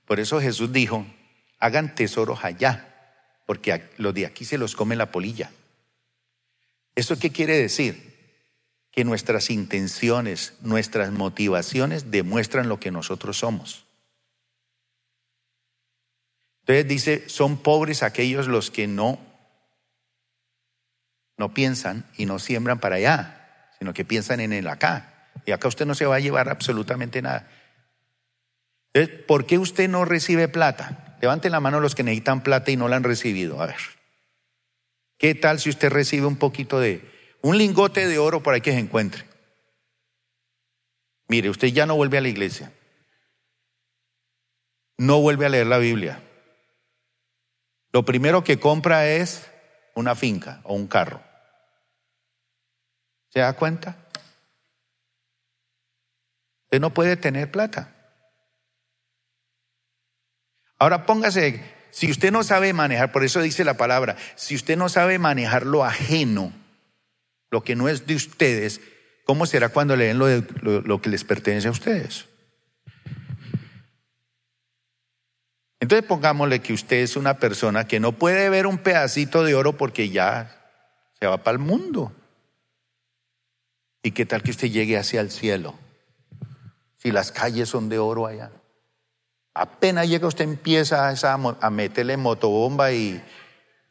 [0.05, 1.05] Por eso Jesús dijo,
[1.59, 2.87] hagan tesoros allá,
[3.45, 5.51] porque los de aquí se los come la polilla.
[6.95, 8.10] ¿Eso qué quiere decir?
[8.91, 13.85] Que nuestras intenciones, nuestras motivaciones demuestran lo que nosotros somos.
[16.61, 19.19] Entonces dice, son pobres aquellos los que no,
[21.37, 25.29] no piensan y no siembran para allá, sino que piensan en el acá.
[25.45, 27.49] Y acá usted no se va a llevar absolutamente nada.
[28.93, 31.17] Entonces, ¿por qué usted no recibe plata?
[31.21, 33.61] Levanten la mano los que necesitan plata y no la han recibido.
[33.61, 33.77] A ver.
[35.17, 37.10] ¿Qué tal si usted recibe un poquito de,
[37.41, 39.25] un lingote de oro por ahí que se encuentre?
[41.27, 42.73] Mire, usted ya no vuelve a la iglesia.
[44.97, 46.21] No vuelve a leer la Biblia.
[47.93, 49.49] Lo primero que compra es
[49.95, 51.21] una finca o un carro.
[53.29, 53.97] ¿Se da cuenta?
[56.65, 57.95] Usted no puede tener plata.
[60.77, 64.89] Ahora póngase si usted no sabe manejar, por eso dice la palabra, si usted no
[64.89, 66.53] sabe manejar lo ajeno,
[67.51, 68.81] lo que no es de ustedes,
[69.25, 70.27] ¿cómo será cuando leen lo,
[70.81, 72.25] lo que les pertenece a ustedes?
[75.81, 79.77] Entonces pongámosle que usted es una persona que no puede ver un pedacito de oro
[79.77, 80.57] porque ya
[81.19, 82.13] se va para el mundo.
[84.03, 85.75] ¿Y qué tal que usted llegue hacia el cielo?
[86.97, 88.51] Si las calles son de oro allá.
[89.53, 93.21] Apenas llega usted empieza a, a meterle motobomba y,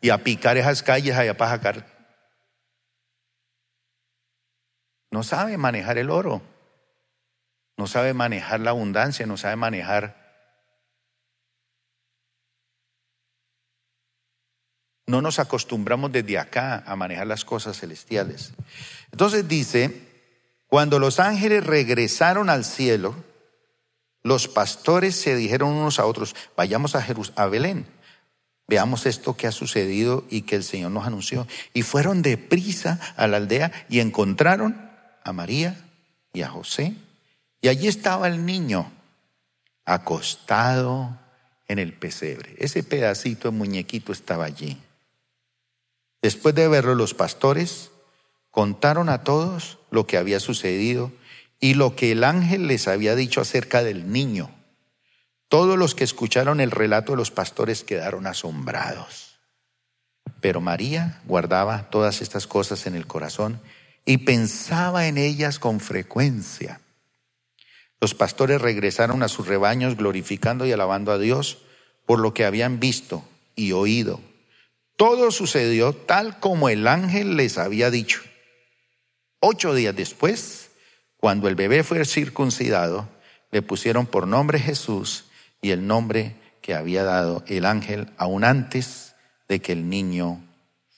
[0.01, 2.00] y, a picar esas calles allá para sacar.
[5.11, 6.43] No sabe manejar el oro.
[7.77, 10.21] No sabe manejar la abundancia, no sabe manejar.
[15.07, 18.53] No nos acostumbramos desde acá a manejar las cosas celestiales.
[19.11, 20.07] Entonces dice,
[20.69, 23.17] cuando los ángeles regresaron al cielo,
[24.23, 27.07] los pastores se dijeron unos a otros, vayamos a,
[27.37, 27.87] a Belén,
[28.69, 31.47] veamos esto que ha sucedido y que el Señor nos anunció.
[31.73, 34.90] Y fueron deprisa a la aldea y encontraron
[35.25, 35.77] a María
[36.33, 36.95] y a José.
[37.61, 38.91] Y allí estaba el niño
[39.85, 41.19] acostado
[41.69, 42.55] en el pesebre.
[42.59, 44.79] Ese pedacito de muñequito estaba allí.
[46.23, 47.91] Después de verlo, los pastores
[48.51, 51.13] contaron a todos lo que había sucedido
[51.61, 54.51] y lo que el ángel les había dicho acerca del niño.
[55.49, 59.39] Todos los que escucharon el relato de los pastores quedaron asombrados.
[60.41, 63.61] Pero María guardaba todas estas cosas en el corazón
[64.05, 66.81] y pensaba en ellas con frecuencia.
[68.01, 71.59] Los pastores regresaron a sus rebaños glorificando y alabando a Dios
[72.07, 73.25] por lo que habían visto
[73.55, 74.21] y oído.
[74.97, 78.21] Todo sucedió tal como el ángel les había dicho.
[79.39, 80.71] Ocho días después,
[81.17, 83.09] cuando el bebé fue circuncidado,
[83.51, 85.27] le pusieron por nombre Jesús
[85.61, 89.15] y el nombre que había dado el ángel aún antes
[89.49, 90.43] de que el niño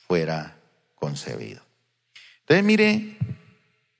[0.06, 0.56] fuera
[0.94, 1.62] concebido.
[2.42, 3.16] Entonces mire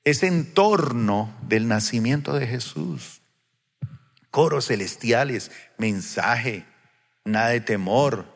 [0.05, 3.21] ese entorno del nacimiento de Jesús.
[4.31, 6.65] Coros celestiales, mensaje,
[7.25, 8.27] nada de temor.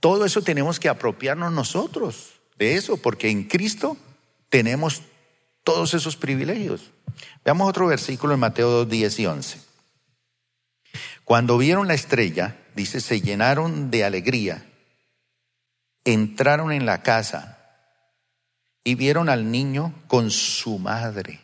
[0.00, 3.96] Todo eso tenemos que apropiarnos nosotros de eso, porque en Cristo
[4.48, 5.02] tenemos
[5.64, 6.92] todos esos privilegios.
[7.44, 9.60] Veamos otro versículo en Mateo 2, 10 y 11.
[11.24, 14.64] Cuando vieron la estrella, dice, se llenaron de alegría,
[16.04, 17.55] entraron en la casa
[18.86, 21.40] y vieron al niño con su madre,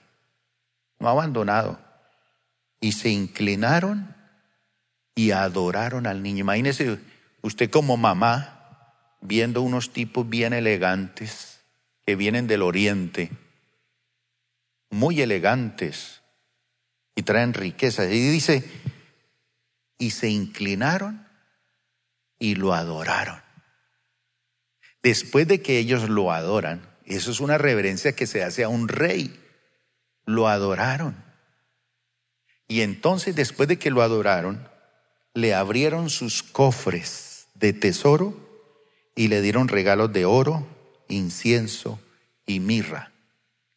[1.00, 1.80] no abandonado,
[2.80, 4.14] y se inclinaron
[5.16, 6.42] y adoraron al niño.
[6.42, 7.00] Imagínese
[7.40, 11.64] usted como mamá viendo unos tipos bien elegantes
[12.06, 13.32] que vienen del oriente
[14.90, 16.22] muy elegantes
[17.16, 18.06] y traen riquezas.
[18.06, 18.70] Y dice,
[19.98, 21.26] y se inclinaron
[22.38, 23.42] y lo adoraron.
[25.02, 28.88] Después de que ellos lo adoran, eso es una reverencia que se hace a un
[28.88, 29.38] rey,
[30.24, 31.16] lo adoraron.
[32.68, 34.68] Y entonces después de que lo adoraron,
[35.34, 38.34] le abrieron sus cofres de tesoro
[39.14, 40.66] y le dieron regalos de oro,
[41.08, 42.00] incienso
[42.46, 43.12] y mirra.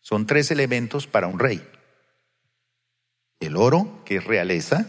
[0.01, 1.67] Son tres elementos para un rey.
[3.39, 4.87] El oro, que es realeza,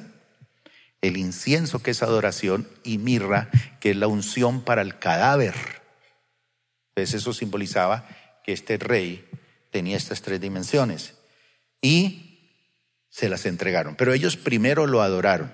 [1.00, 5.54] el incienso, que es adoración, y mirra, que es la unción para el cadáver.
[6.94, 8.08] Entonces eso simbolizaba
[8.46, 9.28] que este rey
[9.72, 11.14] tenía estas tres dimensiones
[11.82, 12.62] y
[13.10, 13.96] se las entregaron.
[13.96, 15.52] Pero ellos primero lo adoraron.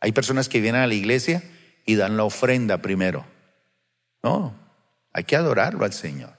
[0.00, 1.42] Hay personas que vienen a la iglesia
[1.84, 3.26] y dan la ofrenda primero.
[4.22, 4.58] No,
[5.12, 6.38] hay que adorarlo al Señor.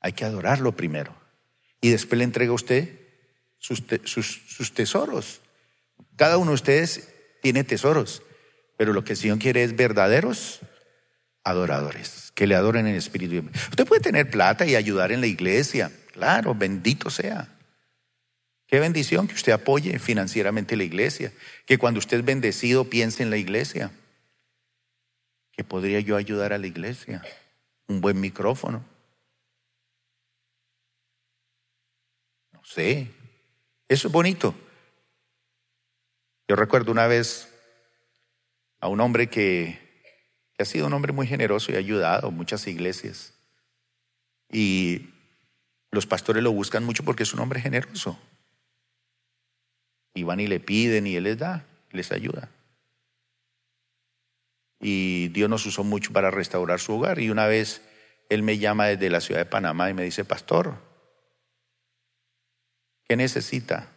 [0.00, 1.16] Hay que adorarlo primero.
[1.80, 3.00] Y después le entrega a usted
[3.58, 5.40] sus, sus tesoros.
[6.16, 7.08] Cada uno de ustedes
[7.40, 8.22] tiene tesoros,
[8.76, 10.60] pero lo que el Señor quiere es verdaderos
[11.44, 13.48] adoradores, que le adoren en espíritu.
[13.70, 17.48] Usted puede tener plata y ayudar en la iglesia, claro, bendito sea.
[18.66, 21.32] Qué bendición que usted apoye financieramente la iglesia,
[21.66, 23.90] que cuando usted es bendecido piense en la iglesia.
[25.50, 27.22] Que podría yo ayudar a la iglesia?
[27.88, 28.84] Un buen micrófono.
[32.52, 33.10] No sé.
[33.88, 34.54] Eso es bonito.
[36.46, 37.48] Yo recuerdo una vez
[38.78, 39.89] a un hombre que
[40.62, 43.34] ha sido un hombre muy generoso y ha ayudado a muchas iglesias.
[44.50, 45.10] Y
[45.90, 48.18] los pastores lo buscan mucho porque es un hombre generoso.
[50.14, 52.48] Y van y le piden y él les da, les ayuda.
[54.80, 57.20] Y Dios nos usó mucho para restaurar su hogar.
[57.20, 57.82] Y una vez
[58.28, 60.76] él me llama desde la ciudad de Panamá y me dice, pastor,
[63.04, 63.88] ¿qué necesita?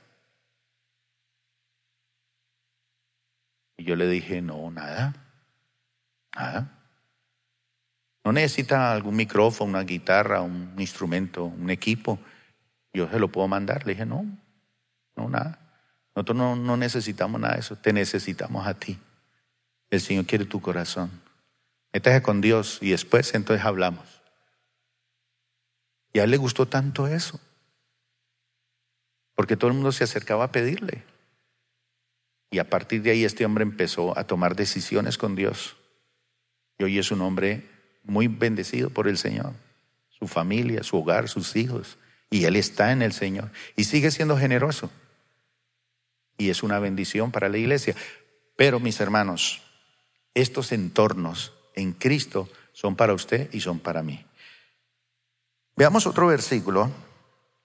[3.78, 5.23] Y yo le dije, no, nada.
[6.36, 6.80] Nada.
[8.24, 12.20] No necesita algún micrófono, una guitarra, un instrumento, un equipo.
[12.94, 13.86] Yo se lo puedo mandar.
[13.86, 14.26] Le dije, no,
[15.16, 15.60] no, nada.
[16.16, 17.76] Nosotros no, no necesitamos nada de eso.
[17.76, 18.98] Te necesitamos a ti.
[19.90, 21.12] El Señor quiere tu corazón.
[21.92, 24.22] Métase con Dios y después entonces hablamos.
[26.14, 27.40] Y a él le gustó tanto eso.
[29.36, 31.04] Porque todo el mundo se acercaba a pedirle.
[32.52, 35.76] Y a partir de ahí este hombre empezó a tomar decisiones con Dios.
[36.84, 37.70] Hoy es un hombre
[38.04, 39.54] muy bendecido por el Señor,
[40.10, 41.98] su familia, su hogar, sus hijos.
[42.30, 44.92] Y él está en el Señor y sigue siendo generoso.
[46.38, 47.96] Y es una bendición para la iglesia.
[48.56, 49.62] Pero mis hermanos,
[50.34, 54.26] estos entornos en Cristo son para usted y son para mí.
[55.76, 56.92] Veamos otro versículo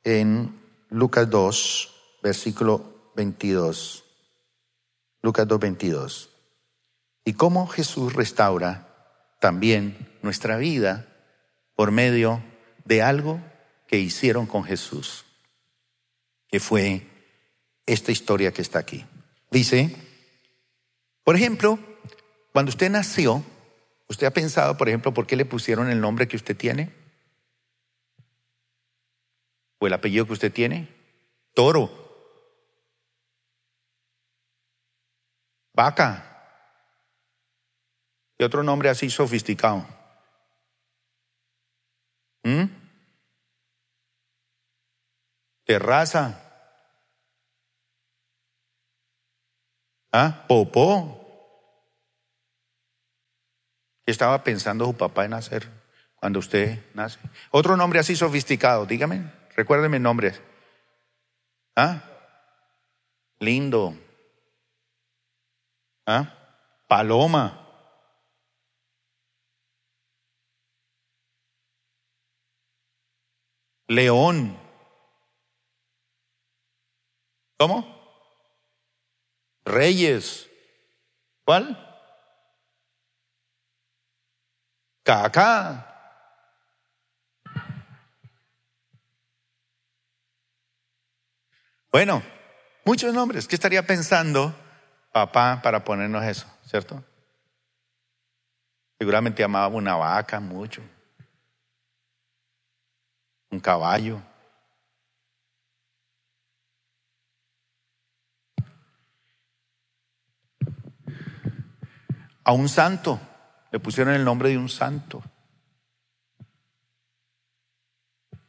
[0.04, 0.54] en
[0.90, 4.04] Lucas 2, versículo 22.
[5.22, 6.30] Lucas 2, 22.
[7.24, 8.88] Y cómo Jesús restaura
[9.39, 11.07] también nuestra vida
[11.74, 12.43] por medio
[12.84, 13.41] de algo
[13.86, 15.24] que hicieron con Jesús,
[16.49, 17.07] que fue
[17.86, 19.05] esta historia que está aquí.
[19.51, 19.95] Dice,
[21.24, 21.78] por ejemplo,
[22.53, 23.45] cuando usted nació,
[24.09, 26.93] ¿usted ha pensado, por ejemplo, por qué le pusieron el nombre que usted tiene?
[29.78, 30.89] ¿O el apellido que usted tiene?
[31.55, 32.09] Toro.
[35.72, 36.28] Vaca.
[38.39, 39.84] Y otro nombre así sofisticado.
[42.45, 42.64] ¿Mm?
[45.64, 46.41] Terraza.
[50.12, 50.45] ¿Ah?
[50.49, 51.18] Popó.
[54.07, 55.68] ¿Qué estaba pensando su papá en hacer
[56.14, 57.18] cuando usted nace?
[57.51, 60.41] Otro nombre así sofisticado, dígame, recuérdeme nombres.
[61.76, 62.03] ¿Ah?
[63.41, 63.95] Lindo.
[66.07, 66.34] ¿Ah?
[66.89, 67.67] Paloma.
[73.89, 74.57] León.
[77.59, 77.99] ¿Cómo?
[79.64, 80.49] Reyes.
[81.45, 81.84] ¿Cuál?
[85.03, 85.84] Caca.
[91.91, 92.22] Bueno,
[92.84, 93.49] muchos nombres.
[93.49, 94.55] ¿Qué estaría pensando
[95.12, 97.03] papá para ponernos eso, cierto?
[98.99, 100.82] Seguramente amaba una vaca mucho
[103.51, 104.22] un caballo.
[112.44, 113.20] A un santo,
[113.70, 115.22] le pusieron el nombre de un santo,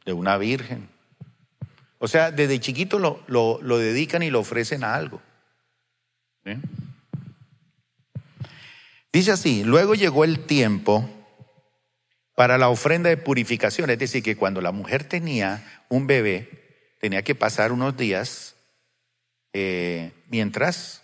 [0.04, 0.88] de una virgen.
[1.98, 5.20] O sea, desde chiquito lo, lo, dedican y lo ofrecen a algo.
[9.12, 11.19] Dice así, luego llegó el tiempo
[12.40, 16.48] para la ofrenda de purificación, es decir, que cuando la mujer tenía un bebé,
[16.98, 18.56] tenía que pasar unos días
[19.52, 21.02] eh, mientras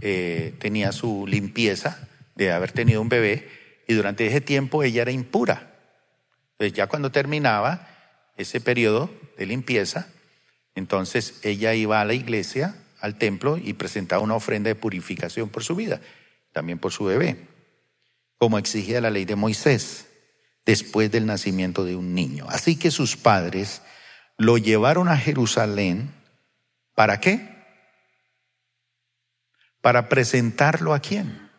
[0.00, 3.46] eh, tenía su limpieza de haber tenido un bebé
[3.86, 5.74] y durante ese tiempo ella era impura.
[6.52, 7.86] Entonces ya cuando terminaba
[8.38, 10.08] ese periodo de limpieza,
[10.74, 15.62] entonces ella iba a la iglesia, al templo y presentaba una ofrenda de purificación por
[15.62, 16.00] su vida,
[16.52, 17.36] también por su bebé,
[18.38, 20.06] como exigía la ley de Moisés.
[20.64, 22.46] Después del nacimiento de un niño.
[22.48, 23.82] Así que sus padres
[24.36, 26.12] lo llevaron a Jerusalén.
[26.94, 27.48] ¿Para qué?
[29.80, 31.50] Para presentarlo a quién?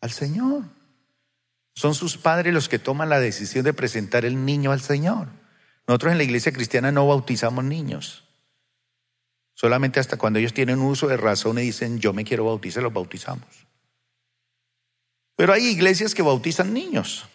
[0.00, 0.64] Al Señor.
[1.74, 5.28] Son sus padres los que toman la decisión de presentar el niño al Señor.
[5.86, 8.24] Nosotros en la iglesia cristiana no bautizamos niños.
[9.54, 12.92] Solamente hasta cuando ellos tienen uso de razón y dicen, yo me quiero bautizar, los
[12.92, 13.66] bautizamos.
[15.36, 17.28] Pero hay iglesias que bautizan niños.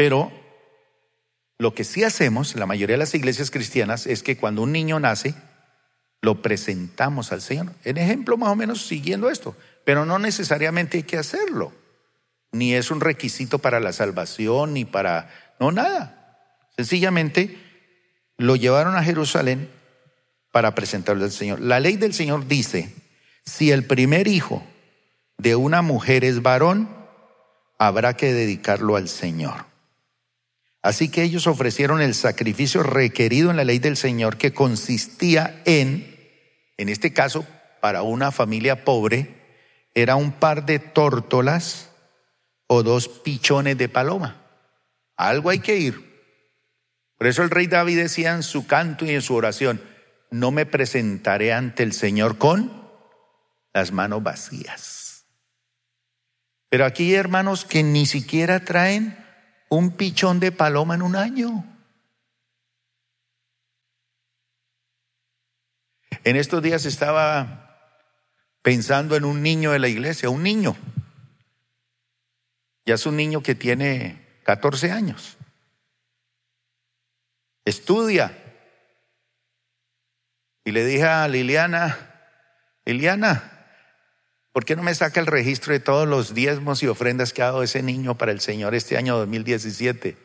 [0.00, 0.32] Pero
[1.58, 4.98] lo que sí hacemos, la mayoría de las iglesias cristianas, es que cuando un niño
[4.98, 5.34] nace,
[6.22, 7.74] lo presentamos al Señor.
[7.84, 11.74] En ejemplo, más o menos siguiendo esto, pero no necesariamente hay que hacerlo.
[12.50, 15.28] Ni es un requisito para la salvación, ni para...
[15.60, 16.38] No, nada.
[16.78, 17.58] Sencillamente
[18.38, 19.68] lo llevaron a Jerusalén
[20.50, 21.60] para presentarlo al Señor.
[21.60, 22.94] La ley del Señor dice,
[23.44, 24.64] si el primer hijo
[25.36, 26.88] de una mujer es varón,
[27.78, 29.68] habrá que dedicarlo al Señor.
[30.82, 36.16] Así que ellos ofrecieron el sacrificio requerido en la ley del Señor que consistía en,
[36.78, 37.46] en este caso,
[37.80, 39.40] para una familia pobre,
[39.94, 41.90] era un par de tórtolas
[42.66, 44.46] o dos pichones de paloma.
[45.16, 46.10] Algo hay que ir.
[47.18, 49.82] Por eso el rey David decía en su canto y en su oración,
[50.30, 52.88] no me presentaré ante el Señor con
[53.74, 55.26] las manos vacías.
[56.70, 59.18] Pero aquí hermanos que ni siquiera traen
[59.70, 61.64] un pichón de paloma en un año.
[66.24, 67.96] En estos días estaba
[68.62, 70.76] pensando en un niño de la iglesia, un niño.
[72.84, 75.38] Ya es un niño que tiene 14 años.
[77.64, 78.36] Estudia.
[80.64, 81.96] Y le dije a Liliana,
[82.84, 83.59] Liliana,
[84.52, 87.46] ¿Por qué no me saca el registro de todos los diezmos y ofrendas que ha
[87.46, 90.16] dado ese niño para el Señor este año 2017?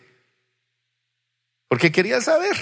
[1.68, 2.56] Porque quería saber.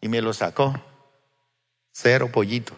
[0.00, 0.74] Y me lo sacó.
[1.92, 2.74] Cero pollito.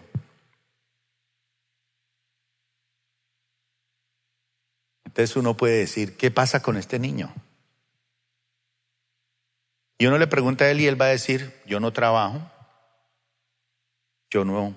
[5.04, 7.32] Entonces uno puede decir, ¿qué pasa con este niño?
[9.98, 12.40] Y uno le pregunta a él y él va a decir, yo no trabajo,
[14.30, 14.74] yo no,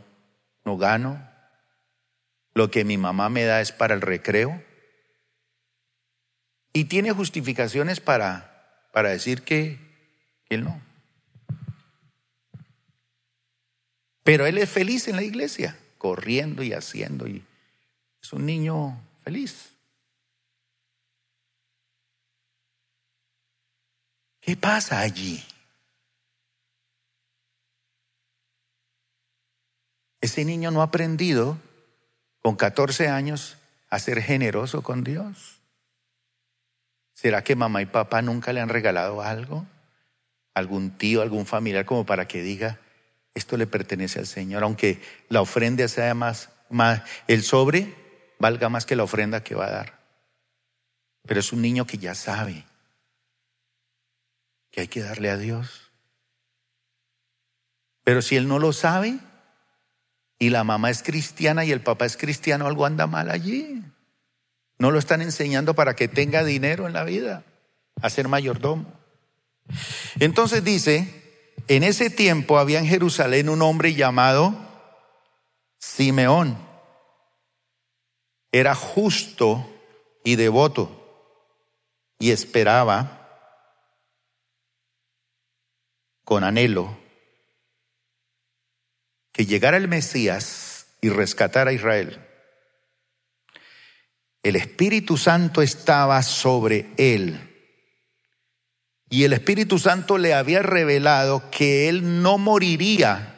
[0.66, 1.31] no gano,
[2.54, 4.64] lo que mi mamá me da es para el recreo.
[6.74, 9.80] Y tiene justificaciones para, para decir que,
[10.50, 10.82] él no.
[14.24, 17.28] Pero él es feliz en la iglesia, corriendo y haciendo.
[17.28, 17.44] Y
[18.22, 19.72] es un niño feliz.
[24.42, 25.44] ¿Qué pasa allí?
[30.20, 31.58] Ese niño no ha aprendido
[32.42, 33.58] con 14 años
[33.90, 35.62] a ser generoso con Dios?
[37.14, 39.66] ¿Será que mamá y papá nunca le han regalado algo?
[40.54, 42.80] ¿Algún tío, algún familiar como para que diga,
[43.36, 44.64] esto le pertenece al Señor?
[44.64, 47.94] Aunque la ofrenda sea más, más, el sobre
[48.40, 50.00] valga más que la ofrenda que va a dar.
[51.28, 52.66] Pero es un niño que ya sabe
[54.72, 55.92] que hay que darle a Dios.
[58.04, 59.20] Pero si él no lo sabe,
[60.42, 63.84] y la mamá es cristiana y el papá es cristiano, algo anda mal allí.
[64.80, 67.44] No lo están enseñando para que tenga dinero en la vida,
[68.02, 68.92] a ser mayordomo.
[70.20, 74.56] Entonces dice, en ese tiempo había en Jerusalén un hombre llamado
[75.78, 76.58] Simeón.
[78.52, 79.72] Era justo
[80.24, 81.38] y devoto
[82.18, 83.30] y esperaba
[86.26, 87.01] con anhelo
[89.32, 92.28] que llegara el Mesías y rescatara a Israel,
[94.44, 97.48] el Espíritu Santo estaba sobre él.
[99.10, 103.38] Y el Espíritu Santo le había revelado que él no moriría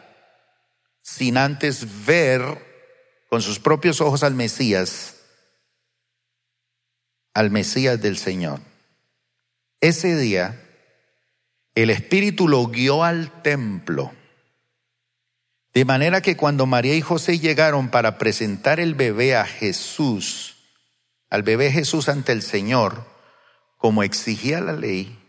[1.02, 2.42] sin antes ver
[3.30, 5.16] con sus propios ojos al Mesías,
[7.34, 8.60] al Mesías del Señor.
[9.82, 10.62] Ese día,
[11.76, 14.14] el Espíritu lo guió al templo
[15.74, 20.56] de manera que cuando María y José llegaron para presentar el bebé a Jesús,
[21.30, 23.06] al bebé Jesús ante el Señor,
[23.78, 25.20] como exigía la ley,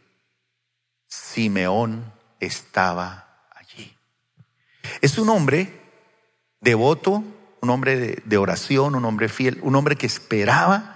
[1.09, 3.97] Simeón estaba allí.
[5.01, 5.81] Es un hombre
[6.61, 7.25] devoto,
[7.61, 10.95] un hombre de, oración, un hombre fiel, un hombre que esperaba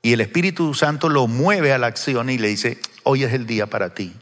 [0.00, 3.46] y el Espíritu Santo lo mueve a la acción y le dice, hoy es el
[3.46, 4.14] día para ti.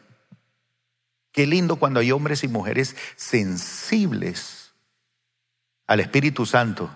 [1.36, 4.72] Qué lindo cuando hay hombres y mujeres sensibles
[5.86, 6.90] al Espíritu Santo.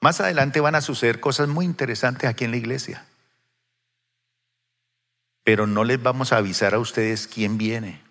[0.00, 3.06] Más adelante van a suceder cosas muy interesantes aquí en la iglesia.
[5.42, 8.02] Pero no les vamos a avisar a ustedes quién viene.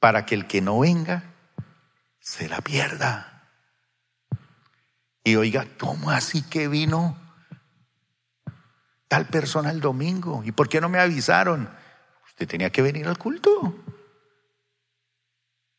[0.00, 1.32] Para que el que no venga
[2.20, 3.48] se la pierda.
[5.24, 7.23] Y oiga, ¿cómo así que vino
[9.14, 10.42] tal persona el domingo?
[10.44, 11.70] ¿Y por qué no me avisaron?
[12.26, 13.78] Usted tenía que venir al culto.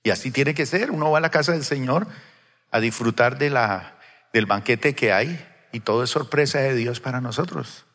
[0.02, 0.92] Y así tiene que ser.
[0.92, 2.08] Uno va a la casa del Señor
[2.72, 3.98] a disfrutar de la,
[4.34, 7.86] del banquete que hay y todo es sorpresa de Dios para nosotros.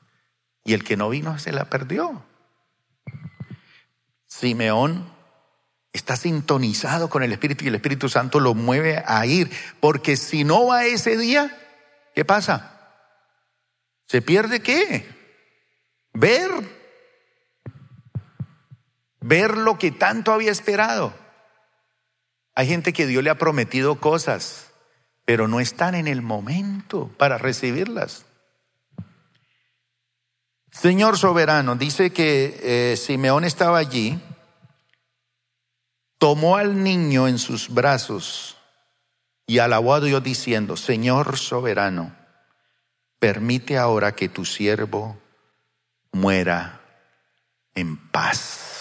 [0.65, 2.25] Y el que no vino se la perdió.
[4.27, 5.13] Simeón
[5.93, 9.51] está sintonizado con el Espíritu y el Espíritu Santo lo mueve a ir.
[9.81, 11.57] Porque si no va ese día,
[12.15, 12.73] ¿qué pasa?
[14.07, 15.07] ¿Se pierde qué?
[16.13, 16.51] Ver.
[19.21, 21.22] Ver lo que tanto había esperado.
[22.55, 24.73] Hay gente que Dios le ha prometido cosas,
[25.25, 28.27] pero no están en el momento para recibirlas.
[30.71, 34.19] Señor soberano, dice que eh, Simeón estaba allí,
[36.19, 38.57] tomó al niño en sus brazos
[39.47, 42.17] y alabó a Dios diciendo, Señor soberano,
[43.19, 45.21] permite ahora que tu siervo
[46.11, 46.81] muera
[47.75, 48.72] en paz,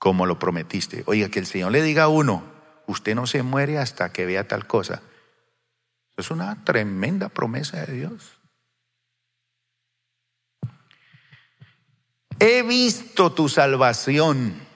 [0.00, 1.04] como lo prometiste.
[1.06, 2.42] Oiga, que el Señor le diga a uno,
[2.88, 5.00] usted no se muere hasta que vea tal cosa.
[6.16, 8.40] Es una tremenda promesa de Dios.
[12.40, 14.66] he visto tu salvación.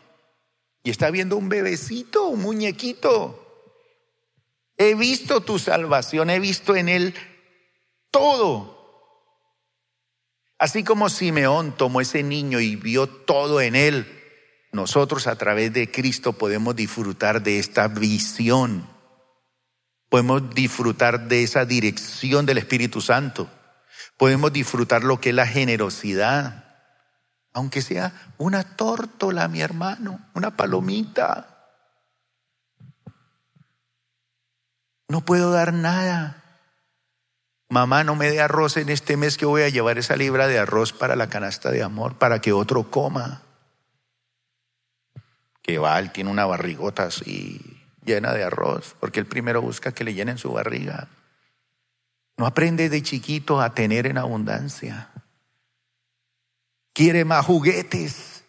[0.85, 3.41] Y está viendo un bebecito, un muñequito.
[4.77, 7.15] He visto tu salvación, he visto en él
[8.11, 8.75] todo.
[10.59, 14.14] Así como Simeón tomó ese niño y vio todo en él,
[14.75, 18.87] nosotros a través de Cristo podemos disfrutar de esta visión.
[20.09, 23.49] Podemos disfrutar de esa dirección del Espíritu Santo.
[24.17, 26.65] Podemos disfrutar lo que es la generosidad
[27.55, 31.71] aunque sea una tórtola, mi hermano, una palomita.
[35.09, 36.43] No puedo dar nada.
[37.71, 40.59] Mamá, no me dé arroz en este mes que voy a llevar esa libra de
[40.59, 43.43] arroz para la canasta de amor, para que otro coma.
[45.65, 47.61] Que va, él tiene una barrigota así
[48.05, 51.09] llena de arroz, porque él primero busca que le llenen su barriga.
[52.37, 55.11] No aprende de chiquito a tener en abundancia
[56.95, 58.45] quiere más juguetes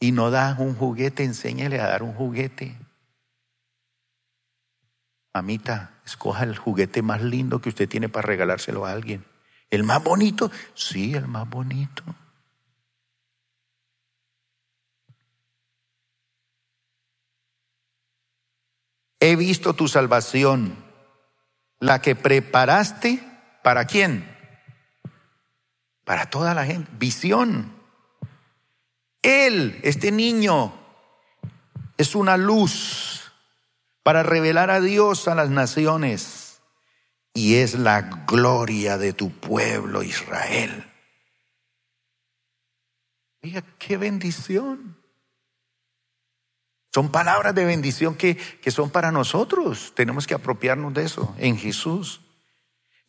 [0.00, 2.78] y no da un juguete, enséñale a dar un juguete.
[5.34, 9.24] Mamita, escoja el juguete más lindo que usted tiene para regalárselo a alguien.
[9.68, 10.50] ¿El más bonito?
[10.74, 12.02] Sí, el más bonito.
[19.20, 20.76] He visto tu salvación,
[21.80, 23.20] la que preparaste
[23.62, 24.36] para quién?
[26.06, 26.88] para toda la gente.
[26.96, 27.74] Visión.
[29.22, 30.72] Él, este niño,
[31.98, 33.32] es una luz
[34.04, 36.60] para revelar a Dios a las naciones
[37.34, 40.88] y es la gloria de tu pueblo Israel.
[43.42, 44.96] Mira, qué bendición.
[46.96, 49.92] Son palabras de bendición que, que son para nosotros.
[49.94, 52.22] Tenemos que apropiarnos de eso en Jesús.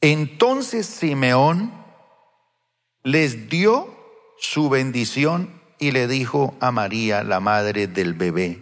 [0.02, 1.72] Entonces Simeón
[3.04, 3.88] les dio
[4.40, 8.62] su bendición y le dijo a María, la madre del bebé,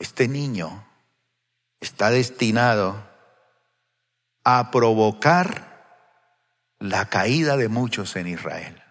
[0.00, 0.84] este niño
[1.78, 3.08] está destinado
[4.42, 6.18] a provocar
[6.80, 8.82] la caída de muchos en Israel.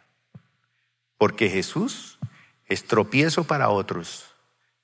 [1.17, 2.19] Porque Jesús
[2.67, 4.30] es tropiezo para otros,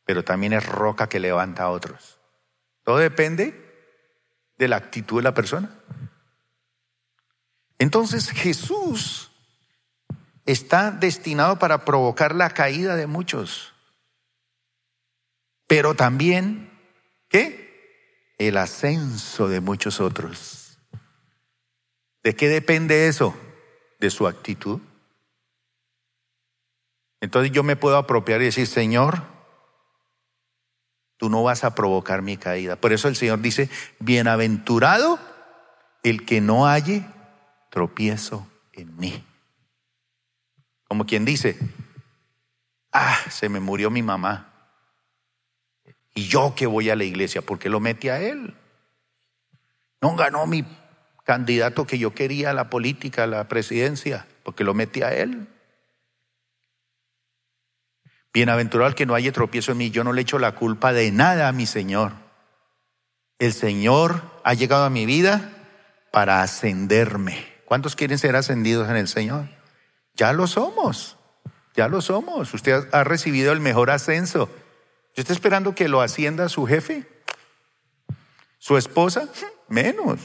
[0.07, 2.17] pero también es roca que levanta a otros.
[2.83, 3.53] Todo depende
[4.57, 5.69] de la actitud de la persona.
[7.77, 9.29] Entonces Jesús
[10.45, 13.73] está destinado para provocar la caída de muchos,
[15.67, 16.71] pero también,
[17.27, 18.33] ¿qué?
[18.37, 20.79] El ascenso de muchos otros.
[22.23, 23.35] ¿De qué depende eso?
[23.99, 24.79] De su actitud.
[27.19, 29.36] Entonces yo me puedo apropiar y decir, Señor,
[31.17, 32.75] tú no vas a provocar mi caída.
[32.75, 35.19] Por eso el Señor dice, bienaventurado
[36.03, 37.05] el que no halle
[37.69, 39.23] tropiezo en mí.
[40.87, 41.57] Como quien dice,
[42.99, 44.51] Ah, se me murió mi mamá.
[46.15, 48.55] Y yo que voy a la iglesia, porque lo metí a él.
[50.01, 50.65] No ganó mi
[51.23, 55.47] candidato que yo quería a la política, a la presidencia, porque lo metí a él.
[58.37, 61.11] Bienaventurado el que no haya tropiezo en mí, yo no le echo la culpa de
[61.11, 62.13] nada a mi Señor.
[63.39, 65.53] El Señor ha llegado a mi vida
[66.11, 67.51] para ascenderme.
[67.65, 69.49] ¿Cuántos quieren ser ascendidos en el Señor?
[70.13, 71.17] Ya lo somos,
[71.75, 72.53] ya lo somos.
[72.53, 74.51] Usted ha recibido el mejor ascenso.
[75.15, 77.09] ¿Yo está esperando que lo ascienda su jefe?
[78.59, 79.27] ¿Su esposa?
[79.67, 80.19] Menos.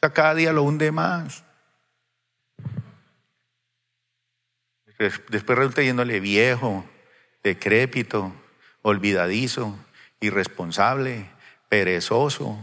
[0.00, 1.44] cada día lo hunde más.
[4.98, 6.84] Después resulta yéndole viejo,
[7.42, 8.32] decrépito,
[8.82, 9.76] olvidadizo,
[10.20, 11.28] irresponsable,
[11.68, 12.58] perezoso,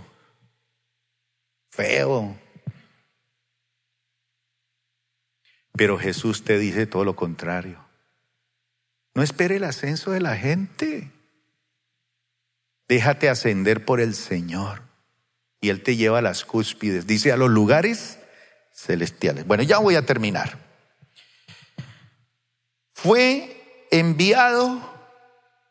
[1.69, 2.37] feo.
[5.73, 7.83] Pero Jesús te dice todo lo contrario.
[9.13, 11.11] No espere el ascenso de la gente.
[12.87, 14.81] Déjate ascender por el Señor.
[15.61, 17.05] Y Él te lleva a las cúspides.
[17.05, 18.19] Dice a los lugares
[18.73, 19.45] celestiales.
[19.45, 20.57] Bueno, ya voy a terminar.
[22.93, 23.58] Fue
[23.91, 24.79] enviado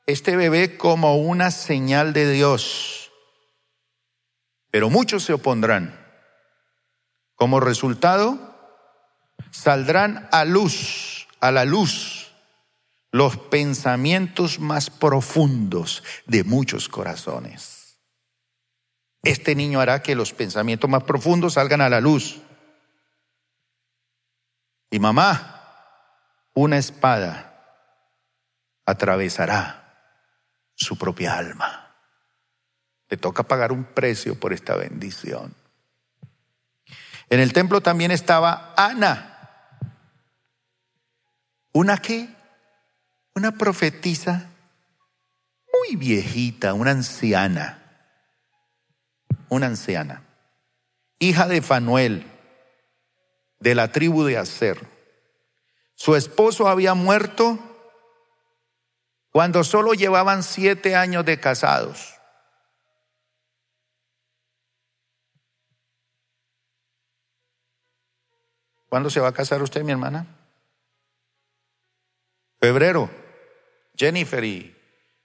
[0.07, 3.13] este bebé como una señal de Dios.
[4.71, 6.07] Pero muchos se opondrán.
[7.35, 8.57] Como resultado,
[9.51, 12.33] saldrán a luz, a la luz,
[13.13, 17.99] los pensamientos más profundos de muchos corazones.
[19.23, 22.41] Este niño hará que los pensamientos más profundos salgan a la luz.
[24.91, 25.55] Y mamá,
[26.55, 27.48] una espada
[28.89, 29.85] atravesará
[30.75, 31.95] su propia alma.
[33.11, 35.55] Le toca pagar un precio por esta bendición.
[37.29, 39.81] En el templo también estaba Ana.
[41.73, 42.31] ¿Una qué?
[43.35, 44.49] Una profetisa
[45.71, 47.83] muy viejita, una anciana.
[49.51, 50.23] Una anciana.
[51.19, 52.27] Hija de Fanuel,
[53.61, 54.79] de la tribu de Aser.
[55.95, 57.68] Su esposo había muerto
[59.31, 62.15] cuando solo llevaban siete años de casados.
[68.89, 70.27] ¿Cuándo se va a casar usted, mi hermana?
[72.59, 73.11] Febrero.
[73.95, 74.75] Jennifer y,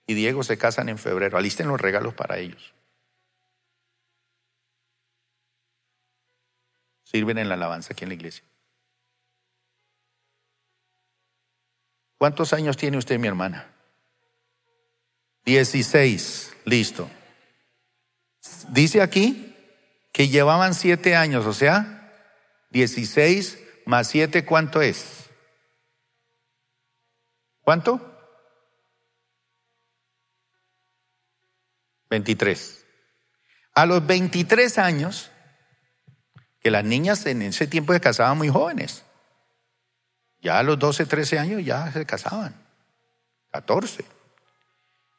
[0.08, 1.38] Diego se casan en febrero.
[1.38, 2.74] Alisten los regalos para ellos.
[7.04, 8.44] Sirven en la alabanza aquí en la iglesia.
[12.18, 13.73] ¿Cuántos años tiene usted, mi hermana?
[15.46, 16.52] Dieciséis.
[16.66, 17.10] Listo.
[18.70, 19.56] Dice aquí
[20.12, 22.12] que llevaban siete años, o sea,
[22.70, 25.30] 16 más 7, ¿cuánto es?
[27.62, 28.10] ¿Cuánto?
[32.10, 32.86] 23.
[33.76, 35.32] A los 23 años,
[36.60, 39.04] que las niñas en ese tiempo se casaban muy jóvenes.
[40.42, 42.56] Ya a los 12, 13 años ya se casaban.
[43.52, 44.06] 14.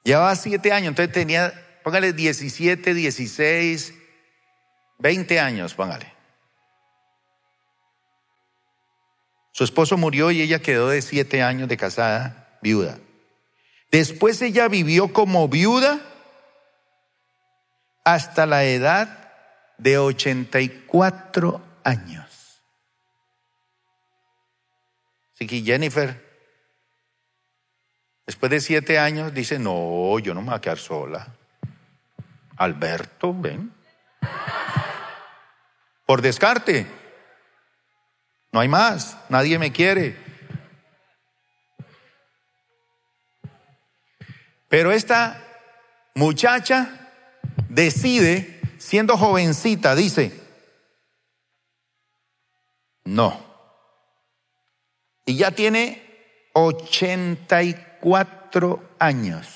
[0.05, 1.53] Llevaba 7 años, entonces tenía,
[1.83, 3.95] póngale 17, 16,
[4.99, 6.15] 20 años, póngale.
[9.55, 12.99] Su esposo murió y ella quedó de siete años de casada, viuda.
[13.93, 16.01] Después ella vivió como viuda
[18.05, 19.33] hasta la edad
[19.79, 22.61] de 84 años.
[25.35, 26.34] Así que Jennifer,
[28.27, 31.29] después de siete años, dice, no, yo no me voy a quedar sola.
[32.57, 33.73] Alberto, ven.
[36.07, 36.87] Por descarte.
[38.53, 40.17] No hay más, nadie me quiere.
[44.69, 45.41] Pero esta
[46.15, 47.11] muchacha
[47.69, 50.41] decide, siendo jovencita, dice,
[53.05, 53.41] no.
[55.27, 57.94] Y ya tiene 84
[58.99, 59.49] años.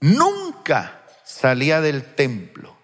[0.00, 2.82] Nunca salía del templo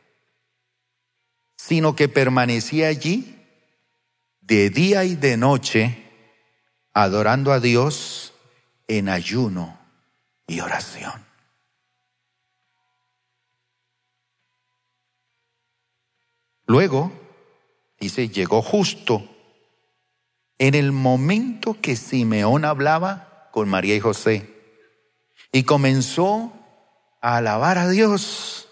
[1.68, 3.36] sino que permanecía allí
[4.40, 6.02] de día y de noche,
[6.94, 8.32] adorando a Dios
[8.86, 9.78] en ayuno
[10.46, 11.26] y oración.
[16.64, 17.12] Luego,
[18.00, 19.28] dice, llegó justo
[20.59, 24.54] en el momento que Simeón hablaba con María y José
[25.52, 26.52] y comenzó
[27.20, 28.68] a alabar a Dios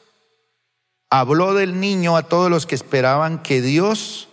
[1.10, 4.28] habló del niño a todos los que esperaban que Dios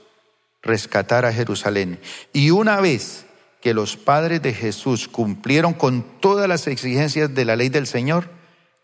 [0.62, 1.99] rescatara a Jerusalén.
[2.32, 3.26] Y una vez
[3.62, 8.30] que los padres de Jesús cumplieron con todas las exigencias de la ley del Señor,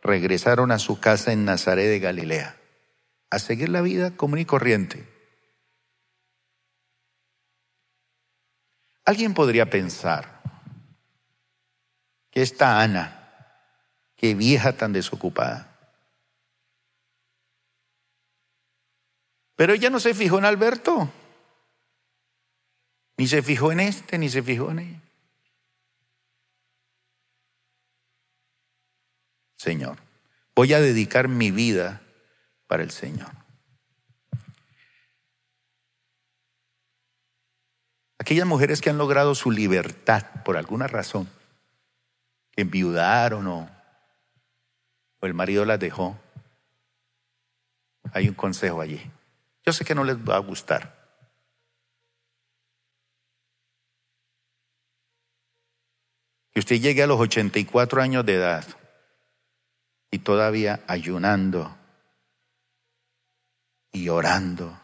[0.02, 2.58] regresaron a su casa en Nazaret de Galilea,
[3.30, 5.09] a seguir la vida común y corriente.
[9.10, 10.40] Alguien podría pensar
[12.30, 13.44] que esta Ana,
[14.16, 15.76] qué vieja tan desocupada,
[19.56, 21.12] pero ella no se fijó en Alberto,
[23.18, 25.02] ni se fijó en este, ni se fijó en él.
[29.56, 29.98] Señor.
[30.54, 32.04] Voy a dedicar mi vida
[32.68, 33.39] para el Señor.
[38.30, 41.28] Aquellas mujeres que han logrado su libertad por alguna razón,
[42.52, 43.68] que enviudaron o,
[45.20, 46.16] o el marido las dejó,
[48.14, 49.02] hay un consejo allí.
[49.66, 50.96] Yo sé que no les va a gustar.
[56.52, 58.64] Que usted llegue a los 84 años de edad
[60.12, 61.76] y todavía ayunando
[63.92, 64.80] y orando,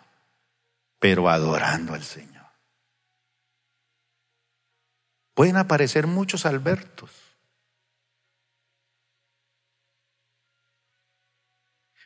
[0.97, 2.34] pero adorando al Señor.
[5.36, 7.11] Pueden aparecer muchos Albertos.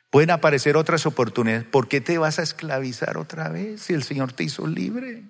[0.10, 1.66] Pueden aparecer otras oportunidades.
[1.66, 5.24] ¿Por qué te vas a esclavizar otra vez si el Señor te hizo libre?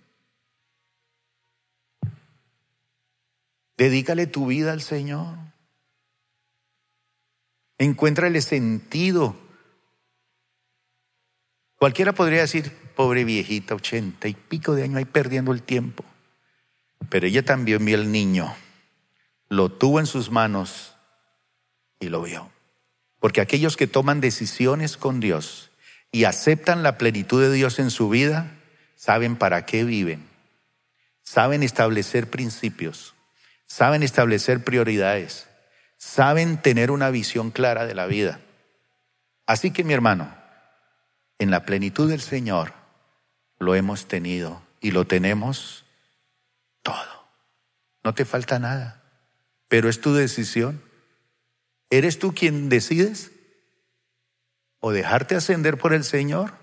[3.77, 5.37] Dedícale tu vida al Señor.
[7.77, 9.35] Encuéntrale sentido.
[11.75, 16.05] Cualquiera podría decir, pobre viejita, ochenta y pico de años ahí perdiendo el tiempo.
[17.07, 18.53] Pero ella también vio al niño,
[19.47, 20.95] lo tuvo en sus manos
[21.99, 22.51] y lo vio.
[23.19, 25.71] Porque aquellos que toman decisiones con Dios
[26.11, 28.51] y aceptan la plenitud de Dios en su vida,
[28.95, 30.27] saben para qué viven,
[31.23, 33.13] saben establecer principios,
[33.65, 35.47] saben establecer prioridades,
[35.97, 38.39] saben tener una visión clara de la vida.
[39.45, 40.33] Así que mi hermano,
[41.39, 42.73] en la plenitud del Señor
[43.57, 45.85] lo hemos tenido y lo tenemos
[46.89, 47.29] todo.
[48.03, 49.03] No te falta nada,
[49.67, 50.81] pero es tu decisión.
[51.89, 53.31] ¿Eres tú quien decides?
[54.79, 56.53] ¿O dejarte ascender por el Señor?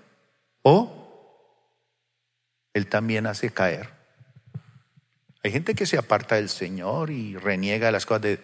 [0.63, 1.93] ¿O
[2.73, 3.93] Él también hace caer?
[5.43, 8.43] Hay gente que se aparta del Señor y reniega las cosas de...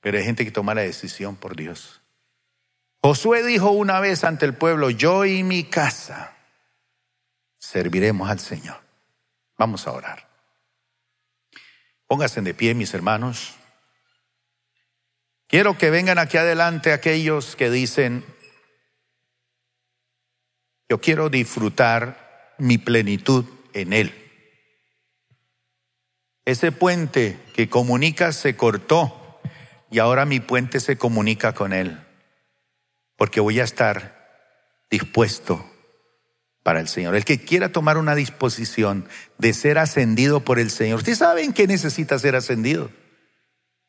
[0.00, 2.00] Pero hay gente que toma la decisión por Dios.
[3.02, 6.36] Josué dijo una vez ante el pueblo, yo y mi casa
[7.58, 8.89] serviremos al Señor.
[9.60, 10.26] Vamos a orar.
[12.06, 13.56] Pónganse de pie, mis hermanos.
[15.48, 18.24] Quiero que vengan aquí adelante aquellos que dicen,
[20.88, 23.44] yo quiero disfrutar mi plenitud
[23.74, 24.14] en Él.
[26.46, 29.42] Ese puente que comunica se cortó
[29.90, 32.00] y ahora mi puente se comunica con Él,
[33.14, 35.69] porque voy a estar dispuesto
[36.78, 37.16] el Señor.
[37.16, 39.08] El que quiera tomar una disposición
[39.38, 42.90] de ser ascendido por el Señor, ¿usted sabe en qué necesita ser ascendido?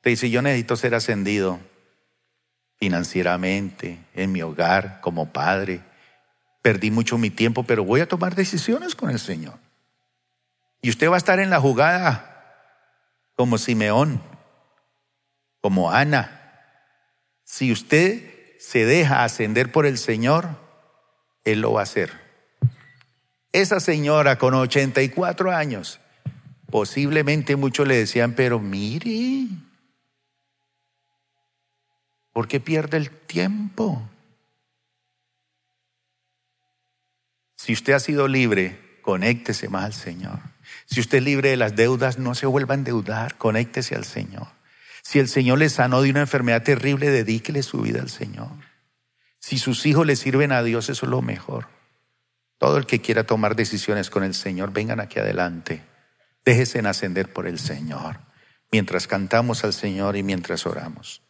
[0.01, 1.59] Te dice, yo necesito ser ascendido
[2.79, 5.81] financieramente, en mi hogar, como padre.
[6.63, 9.59] Perdí mucho mi tiempo, pero voy a tomar decisiones con el Señor.
[10.81, 12.31] Y usted va a estar en la jugada
[13.35, 14.19] como Simeón,
[15.61, 16.39] como Ana.
[17.43, 20.49] Si usted se deja ascender por el Señor,
[21.43, 22.30] Él lo va a hacer.
[23.53, 25.99] Esa señora con 84 años,
[26.69, 29.47] posiblemente muchos le decían, pero mire,
[32.31, 34.07] ¿por qué pierde el tiempo?
[37.57, 40.39] Si usted ha sido libre, conéctese más al Señor.
[40.85, 44.47] Si usted es libre de las deudas, no se vuelva a endeudar, conéctese al Señor.
[45.03, 48.51] Si el Señor le sanó de una enfermedad terrible, dedíquele su vida al Señor.
[49.39, 51.67] Si sus hijos le sirven a Dios, eso es lo mejor.
[52.61, 55.81] Todo el que quiera tomar decisiones con el Señor, vengan aquí adelante.
[56.45, 58.19] Déjese en ascender por el Señor,
[58.71, 61.23] mientras cantamos al Señor y mientras oramos.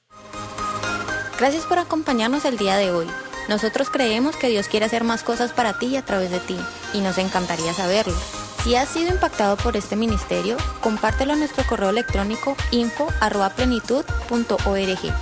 [1.40, 3.08] Gracias por acompañarnos el día de hoy.
[3.48, 6.58] Nosotros creemos que Dios quiere hacer más cosas para ti y a través de ti,
[6.94, 8.18] y nos encantaría saberlo.
[8.66, 15.14] Si has sido impactado por este ministerio, compártelo a nuestro correo electrónico info.plenitud.org.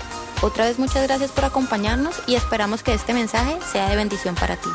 [0.41, 4.55] Otra vez muchas gracias por acompañarnos y esperamos que este mensaje sea de bendición para
[4.55, 4.69] ti.